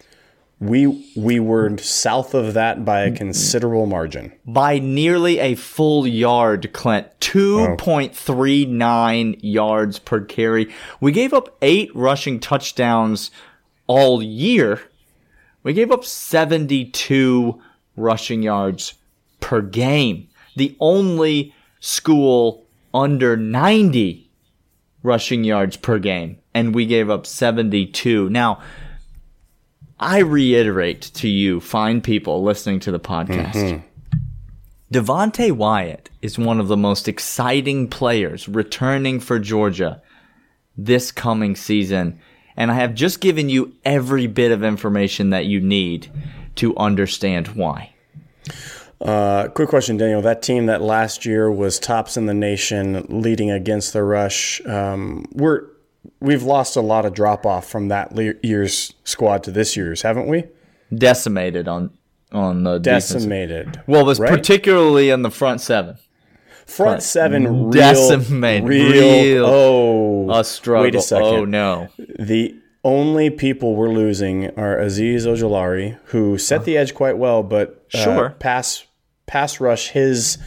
We 0.59 1.07
we 1.15 1.39
were 1.39 1.77
south 1.77 2.33
of 2.33 2.55
that 2.55 2.83
by 2.83 3.01
a 3.01 3.11
considerable 3.11 3.85
margin. 3.85 4.31
by 4.45 4.79
nearly 4.79 5.37
a 5.37 5.53
full 5.53 6.07
yard, 6.07 6.73
Clint. 6.73 7.07
2.39 7.19 9.37
yards 9.41 9.99
per 9.99 10.21
carry. 10.21 10.73
We 10.99 11.11
gave 11.11 11.31
up 11.31 11.55
8 11.61 11.95
rushing 11.95 12.39
touchdowns 12.39 13.29
all 13.85 14.23
year. 14.23 14.81
We 15.61 15.73
gave 15.73 15.91
up 15.91 16.03
72 16.05 17.61
rushing 17.95 18.41
yards 18.41 18.95
per 19.39 19.61
game. 19.61 20.27
The 20.55 20.75
only 20.79 21.53
school 21.79 22.65
under 22.93 23.35
90 23.37 24.27
rushing 25.03 25.43
yards 25.43 25.77
per 25.77 25.99
game, 25.99 26.39
and 26.53 26.73
we 26.73 26.85
gave 26.87 27.09
up 27.09 27.25
72. 27.27 28.29
Now, 28.29 28.59
I 29.99 30.19
reiterate 30.19 31.01
to 31.15 31.27
you, 31.27 31.59
fine 31.59 32.01
people 32.01 32.43
listening 32.43 32.79
to 32.81 32.91
the 32.91 32.99
podcast. 32.99 33.81
Devonte 34.93 35.51
Wyatt 35.51 36.09
is 36.21 36.37
one 36.37 36.59
of 36.59 36.67
the 36.67 36.77
most 36.77 37.07
exciting 37.07 37.87
players 37.89 38.47
returning 38.47 39.19
for 39.19 39.39
Georgia 39.39 40.01
this 40.77 41.11
coming 41.11 41.55
season. 41.55 42.19
And 42.55 42.71
I 42.71 42.75
have 42.75 42.93
just 42.93 43.19
given 43.19 43.49
you 43.49 43.73
every 43.83 44.27
bit 44.27 44.51
of 44.51 44.63
information 44.63 45.31
that 45.31 45.45
you 45.45 45.59
need 45.59 46.11
to 46.55 46.75
understand 46.77 47.49
why. 47.49 47.93
Uh, 49.01 49.47
quick 49.49 49.69
question, 49.69 49.97
Daniel. 49.97 50.21
That 50.21 50.41
team 50.41 50.67
that 50.67 50.81
last 50.81 51.25
year 51.25 51.51
was 51.51 51.77
tops 51.77 52.17
in 52.17 52.25
the 52.25 52.33
nation, 52.33 53.05
leading 53.09 53.51
against 53.51 53.93
the 53.93 54.03
rush. 54.03 54.65
Um, 54.65 55.25
we're 55.33 55.67
we've 56.19 56.43
lost 56.43 56.75
a 56.75 56.81
lot 56.81 57.05
of 57.05 57.13
drop 57.13 57.45
off 57.45 57.67
from 57.69 57.87
that 57.89 58.13
le- 58.15 58.33
year's 58.43 58.93
squad 59.03 59.43
to 59.43 59.51
this 59.51 59.75
year's, 59.77 60.01
haven't 60.01 60.27
we? 60.27 60.43
Decimated 60.95 61.67
on 61.67 61.91
on 62.31 62.63
the 62.63 62.77
defensive- 62.79 63.17
Decimated. 63.17 63.81
Well, 63.87 64.01
it 64.01 64.05
was 64.05 64.19
right? 64.19 64.29
particularly 64.29 65.09
in 65.09 65.21
the 65.21 65.31
front 65.31 65.61
seven. 65.61 65.97
Front 66.65 67.01
seven, 67.01 67.69
Decimated. 67.69 68.67
real. 68.67 68.91
Real. 68.91 69.45
Oh, 69.45 70.29
A 70.31 70.43
struggle. 70.43 70.83
Wait 70.83 70.95
a 70.95 71.01
second. 71.01 71.25
Oh 71.25 71.45
no. 71.45 71.87
The 72.19 72.55
only 72.83 73.29
people 73.29 73.75
we're 73.75 73.89
losing 73.93 74.47
are 74.59 74.77
Azeez 74.77 75.21
Ojulari, 75.25 75.97
who 76.05 76.37
set 76.37 76.65
the 76.65 76.77
edge 76.77 76.93
quite 76.93 77.17
well, 77.17 77.43
but 77.43 77.85
uh, 77.93 77.97
Sure. 78.03 78.29
pass 78.39 78.85
pass 79.25 79.59
rush 79.61 79.89
his 79.89 80.37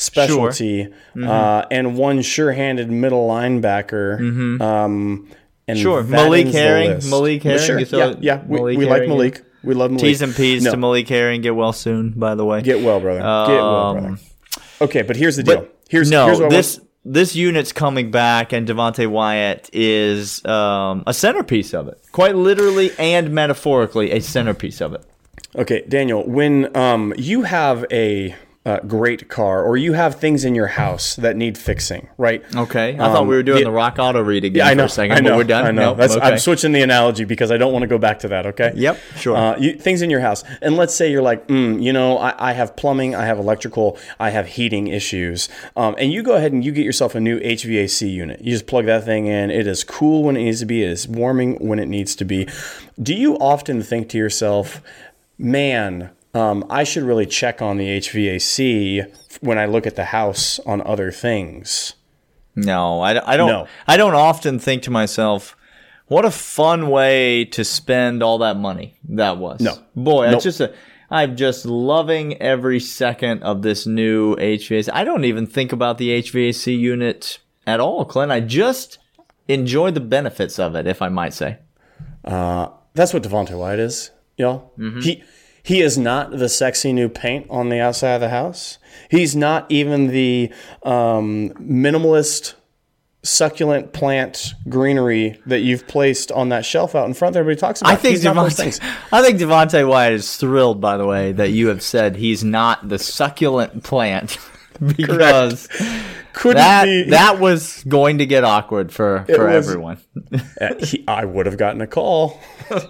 specialty, 0.00 0.84
Mm-hmm. 1.14 1.28
uh, 1.28 1.64
and 1.70 1.96
one 1.96 2.22
sure-handed 2.22 2.90
middle 2.90 3.28
linebacker. 3.28 4.18
Um, 4.60 5.28
and 5.68 5.78
Mm-hmm. 5.78 5.82
Sure. 5.82 6.02
Malik 6.02 6.48
Herring? 6.48 7.00
Malik 7.08 7.42
Herring? 7.44 7.60
Sure. 7.60 7.78
Yeah, 7.80 8.14
yeah. 8.20 8.42
We, 8.46 8.76
we 8.76 8.86
like? 8.86 9.06
Malik. 9.06 9.42
We 9.62 9.74
love 9.74 9.90
Malik. 9.90 10.04
T's 10.04 10.22
and 10.22 10.34
P's 10.34 10.64
No, 10.64 10.72
to 10.72 10.76
Malik 10.76 11.08
Herring. 11.08 11.42
Get 11.42 11.54
well 11.54 11.72
soon, 11.72 12.10
by 12.10 12.34
the 12.34 12.44
way. 12.44 12.62
Get 12.62 12.82
well, 12.82 12.98
brother. 12.98 13.20
Get 13.20 13.62
well, 13.62 13.92
brother. 13.94 14.16
Okay, 14.80 15.02
but 15.02 15.16
here's 15.16 15.36
the 15.36 15.42
deal. 15.44 15.68
Here's 15.88 16.10
no, 16.10 16.26
here's 16.26 16.38
this 16.50 16.80
this 17.04 17.34
unit's 17.36 17.72
coming 17.72 18.10
back, 18.10 18.52
and 18.52 18.66
Devonte 18.66 19.06
Wyatt 19.06 19.68
is 19.72 20.44
um, 20.44 21.02
a 21.06 21.12
centerpiece 21.14 21.72
of 21.74 21.88
it, 21.88 22.00
quite 22.12 22.34
literally 22.36 22.90
and 22.98 23.30
metaphorically, 23.32 24.10
a 24.12 24.20
centerpiece 24.20 24.80
of 24.80 24.92
it. 24.94 25.04
Okay, 25.56 25.84
Daniel, 25.88 26.26
when 26.26 26.74
um, 26.76 27.12
you 27.18 27.42
have 27.42 27.84
a 27.92 28.34
uh, 28.66 28.78
great 28.80 29.30
car 29.30 29.64
or 29.64 29.78
you 29.78 29.94
have 29.94 30.16
things 30.20 30.44
in 30.44 30.54
your 30.54 30.66
house 30.66 31.16
that 31.16 31.34
need 31.34 31.56
fixing, 31.56 32.06
right? 32.18 32.44
Okay, 32.54 32.90
I 32.92 32.96
thought 32.98 33.22
Um, 33.22 33.26
we 33.26 33.34
were 33.34 33.42
doing 33.42 33.60
the- 33.60 33.64
the 33.64 33.70
rock 33.70 33.96
auto 33.98 34.20
read 34.22 34.44
again 34.44 34.58
Yeah, 34.66 34.70
I 34.70 34.74
know. 34.74 34.82
for 34.82 34.86
a 34.86 34.90
second, 34.90 35.16
I 35.16 35.20
know. 35.20 35.30
but 35.30 35.36
we're 35.38 35.44
done. 35.44 35.64
I 35.64 35.70
know. 35.70 35.94
Nope, 35.94 36.10
okay. 36.10 36.20
I'm 36.20 36.38
switching 36.38 36.72
the 36.72 36.82
analogy 36.82 37.24
because 37.24 37.50
I 37.50 37.56
don't 37.56 37.72
want 37.72 37.84
to 37.84 37.86
go 37.86 37.96
back 37.96 38.18
to 38.18 38.28
that. 38.28 38.44
Okay. 38.46 38.72
Yep, 38.74 38.98
sure. 39.16 39.34
Uh, 39.34 39.56
you, 39.58 39.72
things 39.76 40.02
in 40.02 40.10
your 40.10 40.20
house, 40.20 40.44
and 40.60 40.76
let's 40.76 40.94
say 40.94 41.10
you're 41.10 41.22
like, 41.22 41.46
mm, 41.48 41.82
you 41.82 41.90
know, 41.94 42.18
I, 42.18 42.50
I 42.50 42.52
have 42.52 42.76
plumbing, 42.76 43.14
I 43.14 43.24
have 43.24 43.38
electrical, 43.38 43.96
I 44.18 44.28
have 44.28 44.46
heating 44.46 44.88
issues, 44.88 45.48
um, 45.74 45.94
and 45.96 46.12
you 46.12 46.22
go 46.22 46.34
ahead 46.34 46.52
and 46.52 46.62
you 46.62 46.72
get 46.72 46.84
yourself 46.84 47.14
a 47.14 47.20
new 47.20 47.40
HVAC 47.40 48.12
unit. 48.12 48.42
You 48.42 48.52
just 48.52 48.66
plug 48.66 48.84
that 48.84 49.04
thing 49.06 49.24
in. 49.26 49.50
It 49.50 49.66
is 49.66 49.84
cool 49.84 50.22
when 50.24 50.36
it 50.36 50.42
needs 50.44 50.60
to 50.60 50.66
be. 50.66 50.82
It 50.84 50.90
is 50.90 51.08
warming 51.08 51.54
when 51.66 51.78
it 51.78 51.88
needs 51.88 52.14
to 52.16 52.26
be. 52.26 52.46
Do 53.02 53.14
you 53.14 53.36
often 53.38 53.80
think 53.82 54.10
to 54.10 54.18
yourself, 54.18 54.82
man? 55.38 56.10
Um, 56.32 56.64
I 56.70 56.84
should 56.84 57.02
really 57.02 57.26
check 57.26 57.60
on 57.60 57.76
the 57.76 57.86
HVAC 57.98 59.38
when 59.40 59.58
I 59.58 59.66
look 59.66 59.86
at 59.86 59.96
the 59.96 60.04
house 60.06 60.60
on 60.66 60.80
other 60.86 61.10
things. 61.10 61.94
No, 62.54 63.00
I, 63.00 63.32
I 63.32 63.36
don't. 63.36 63.48
No. 63.48 63.66
I 63.86 63.96
don't 63.96 64.14
often 64.14 64.58
think 64.58 64.82
to 64.84 64.90
myself, 64.90 65.56
"What 66.06 66.24
a 66.24 66.30
fun 66.30 66.88
way 66.90 67.44
to 67.46 67.64
spend 67.64 68.22
all 68.22 68.38
that 68.38 68.56
money 68.56 68.96
that 69.08 69.38
was." 69.38 69.60
No. 69.60 69.76
boy, 69.96 70.26
Nope. 70.26 70.34
it's 70.36 70.44
just 70.44 70.60
a. 70.60 70.74
I'm 71.12 71.36
just 71.36 71.64
loving 71.66 72.40
every 72.40 72.78
second 72.78 73.42
of 73.42 73.62
this 73.62 73.84
new 73.86 74.36
HVAC. 74.36 74.88
I 74.92 75.02
don't 75.02 75.24
even 75.24 75.46
think 75.46 75.72
about 75.72 75.98
the 75.98 76.10
HVAC 76.22 76.78
unit 76.78 77.40
at 77.66 77.80
all, 77.80 78.04
Clint. 78.04 78.30
I 78.30 78.38
just 78.38 78.98
enjoy 79.48 79.90
the 79.90 79.98
benefits 80.00 80.60
of 80.60 80.76
it, 80.76 80.86
if 80.86 81.02
I 81.02 81.08
might 81.08 81.34
say. 81.34 81.58
That's 82.24 83.12
what 83.12 83.22
Devonte 83.22 83.58
White 83.58 83.78
is, 83.80 84.10
y'all. 84.36 84.72
He 85.02 85.22
he 85.62 85.80
is 85.82 85.98
not 85.98 86.30
the 86.32 86.48
sexy 86.48 86.92
new 86.92 87.08
paint 87.08 87.46
on 87.50 87.68
the 87.68 87.80
outside 87.80 88.14
of 88.14 88.20
the 88.20 88.28
house. 88.30 88.78
He's 89.10 89.34
not 89.36 89.66
even 89.70 90.08
the 90.08 90.52
um, 90.82 91.50
minimalist 91.60 92.54
succulent 93.22 93.92
plant 93.92 94.54
greenery 94.68 95.38
that 95.44 95.60
you've 95.60 95.86
placed 95.86 96.32
on 96.32 96.48
that 96.48 96.64
shelf 96.64 96.94
out 96.94 97.06
in 97.06 97.12
front 97.12 97.34
that 97.34 97.40
everybody 97.40 97.60
talks 97.60 97.82
about. 97.82 97.92
I 97.92 97.96
think 97.96 98.16
He's 98.16 98.24
Devonte. 98.24 98.80
I 99.12 99.22
think 99.22 99.38
Devonte 99.38 99.86
Wyatt 99.86 100.14
is 100.14 100.36
thrilled, 100.36 100.80
by 100.80 100.96
the 100.96 101.06
way, 101.06 101.32
that 101.32 101.50
you 101.50 101.68
have 101.68 101.82
said 101.82 102.16
he's 102.16 102.42
not 102.42 102.88
the 102.88 102.98
succulent 102.98 103.82
plant 103.84 104.38
because 104.96 105.68
that 106.44 106.84
be- 106.86 107.10
that 107.10 107.38
was 107.38 107.84
going 107.84 108.18
to 108.18 108.26
get 108.26 108.44
awkward 108.44 108.90
for 108.92 109.24
for 109.26 109.46
was- 109.48 109.68
everyone. 109.68 109.98
Uh, 110.60 110.74
he, 110.84 111.02
I 111.08 111.24
would 111.24 111.46
have 111.46 111.56
gotten 111.56 111.80
a 111.80 111.86
call. 111.86 112.38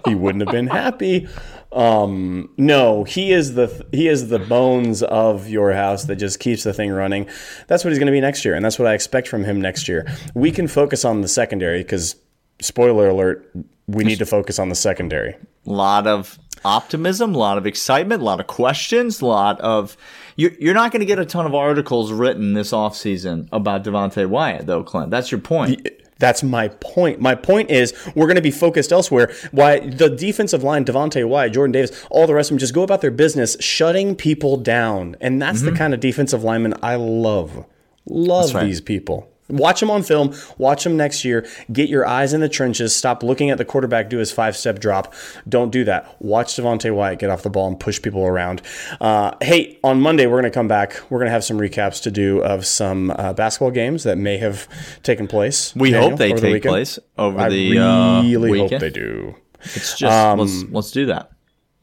He 0.05 0.13
wouldn't 0.13 0.43
have 0.43 0.51
been 0.53 0.67
happy. 0.67 1.27
Um, 1.71 2.49
no, 2.57 3.05
he 3.05 3.31
is 3.31 3.53
the 3.53 3.85
he 3.91 4.07
is 4.07 4.27
the 4.27 4.39
bones 4.39 5.03
of 5.03 5.47
your 5.47 5.71
house 5.71 6.03
that 6.05 6.17
just 6.17 6.39
keeps 6.39 6.63
the 6.63 6.73
thing 6.73 6.91
running. 6.91 7.29
That's 7.67 7.83
what 7.83 7.91
he's 7.91 7.99
going 7.99 8.07
to 8.07 8.11
be 8.11 8.19
next 8.19 8.43
year, 8.43 8.55
and 8.55 8.65
that's 8.65 8.77
what 8.77 8.87
I 8.87 8.93
expect 8.93 9.27
from 9.27 9.45
him 9.45 9.61
next 9.61 9.87
year. 9.87 10.05
We 10.33 10.51
can 10.51 10.67
focus 10.67 11.05
on 11.05 11.21
the 11.21 11.29
secondary 11.29 11.81
because, 11.81 12.17
spoiler 12.59 13.07
alert, 13.07 13.49
we 13.87 14.03
need 14.03 14.19
to 14.19 14.25
focus 14.25 14.59
on 14.59 14.69
the 14.69 14.75
secondary. 14.75 15.35
A 15.65 15.71
lot 15.71 16.07
of 16.07 16.37
optimism, 16.65 17.35
a 17.35 17.37
lot 17.37 17.57
of 17.57 17.65
excitement, 17.65 18.21
a 18.21 18.25
lot 18.25 18.39
of 18.39 18.47
questions, 18.47 19.21
a 19.21 19.25
lot 19.25 19.59
of. 19.61 19.95
You're, 20.35 20.53
you're 20.59 20.73
not 20.73 20.91
going 20.91 21.01
to 21.01 21.05
get 21.05 21.19
a 21.19 21.25
ton 21.25 21.45
of 21.45 21.53
articles 21.53 22.11
written 22.11 22.53
this 22.53 22.71
offseason 22.71 23.47
about 23.51 23.83
Devonte 23.83 24.27
Wyatt, 24.27 24.65
though, 24.65 24.81
Clint. 24.81 25.11
That's 25.11 25.31
your 25.31 25.41
point. 25.41 25.87
That's 26.21 26.43
my 26.43 26.67
point. 26.69 27.19
My 27.19 27.35
point 27.35 27.71
is 27.71 27.93
we're 28.15 28.27
going 28.27 28.35
to 28.35 28.41
be 28.41 28.51
focused 28.51 28.91
elsewhere. 28.91 29.33
Why 29.51 29.79
the 29.79 30.09
defensive 30.09 30.63
line, 30.63 30.85
Devonte 30.85 31.27
Wyatt, 31.27 31.53
Jordan 31.53 31.71
Davis, 31.71 32.05
all 32.11 32.27
the 32.27 32.35
rest 32.35 32.51
of 32.51 32.55
them 32.55 32.59
just 32.59 32.75
go 32.75 32.83
about 32.83 33.01
their 33.01 33.11
business 33.11 33.57
shutting 33.59 34.15
people 34.15 34.55
down. 34.55 35.17
And 35.19 35.41
that's 35.41 35.61
the 35.61 35.71
mm-hmm. 35.71 35.77
kind 35.77 35.93
of 35.93 35.99
defensive 35.99 36.43
lineman 36.43 36.75
I 36.83 36.95
love. 36.95 37.65
Love 38.05 38.53
right. 38.53 38.65
these 38.65 38.81
people. 38.81 39.30
Watch 39.51 39.79
them 39.79 39.91
on 39.91 40.03
film. 40.03 40.35
Watch 40.57 40.83
them 40.83 40.97
next 40.97 41.23
year. 41.25 41.47
Get 41.71 41.89
your 41.89 42.07
eyes 42.07 42.33
in 42.33 42.41
the 42.41 42.49
trenches. 42.49 42.95
Stop 42.95 43.23
looking 43.23 43.49
at 43.49 43.57
the 43.57 43.65
quarterback 43.65 44.09
do 44.09 44.17
his 44.17 44.31
five 44.31 44.55
step 44.55 44.79
drop. 44.79 45.13
Don't 45.47 45.71
do 45.71 45.83
that. 45.83 46.15
Watch 46.21 46.55
Devonte 46.55 46.93
Wyatt 46.93 47.19
get 47.19 47.29
off 47.29 47.43
the 47.43 47.49
ball 47.49 47.67
and 47.67 47.79
push 47.79 48.01
people 48.01 48.25
around. 48.25 48.61
Uh, 48.99 49.33
hey, 49.41 49.77
on 49.83 50.01
Monday, 50.01 50.25
we're 50.25 50.39
going 50.39 50.51
to 50.51 50.55
come 50.55 50.67
back. 50.67 50.99
We're 51.09 51.19
going 51.19 51.27
to 51.27 51.33
have 51.33 51.43
some 51.43 51.57
recaps 51.57 52.01
to 52.03 52.11
do 52.11 52.41
of 52.43 52.65
some 52.65 53.11
uh, 53.11 53.33
basketball 53.33 53.71
games 53.71 54.03
that 54.03 54.17
may 54.17 54.37
have 54.37 54.67
taken 55.03 55.27
place. 55.27 55.75
We 55.75 55.91
Daniel, 55.91 56.11
hope 56.11 56.19
they 56.19 56.31
over 56.31 56.41
the 56.41 56.51
take 56.53 56.63
place 56.63 56.99
over 57.17 57.39
I 57.39 57.49
the 57.49 57.77
uh, 57.77 58.23
really 58.23 58.59
hope 58.59 58.79
they 58.79 58.89
do. 58.89 59.35
It's 59.61 59.97
just 59.97 60.03
Um, 60.03 60.39
let's 60.39 60.63
let's 60.71 60.91
do 60.91 61.05
that. 61.07 61.31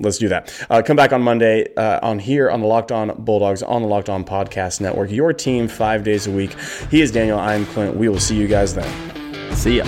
Let's 0.00 0.18
do 0.18 0.28
that. 0.28 0.52
Uh, 0.70 0.82
come 0.82 0.96
back 0.96 1.12
on 1.12 1.22
Monday 1.22 1.74
uh, 1.74 1.98
on 2.02 2.20
here 2.20 2.50
on 2.50 2.61
the 2.61 2.66
Locked 2.66 2.92
On 2.92 3.12
Bulldogs 3.18 3.62
on 3.62 3.82
the 3.82 3.88
Locked 3.88 4.08
On 4.08 4.24
Podcast 4.24 4.80
Network. 4.80 5.11
Your 5.11 5.32
team 5.32 5.66
five 5.66 6.04
days 6.04 6.26
a 6.26 6.30
week. 6.30 6.54
He 6.90 7.00
is 7.00 7.11
Daniel. 7.11 7.38
I 7.38 7.54
am 7.54 7.66
Clint. 7.66 7.96
We 7.96 8.08
will 8.08 8.20
see 8.20 8.37
you 8.37 8.46
guys 8.46 8.74
then. 8.74 9.54
See 9.56 9.78
ya. 9.78 9.84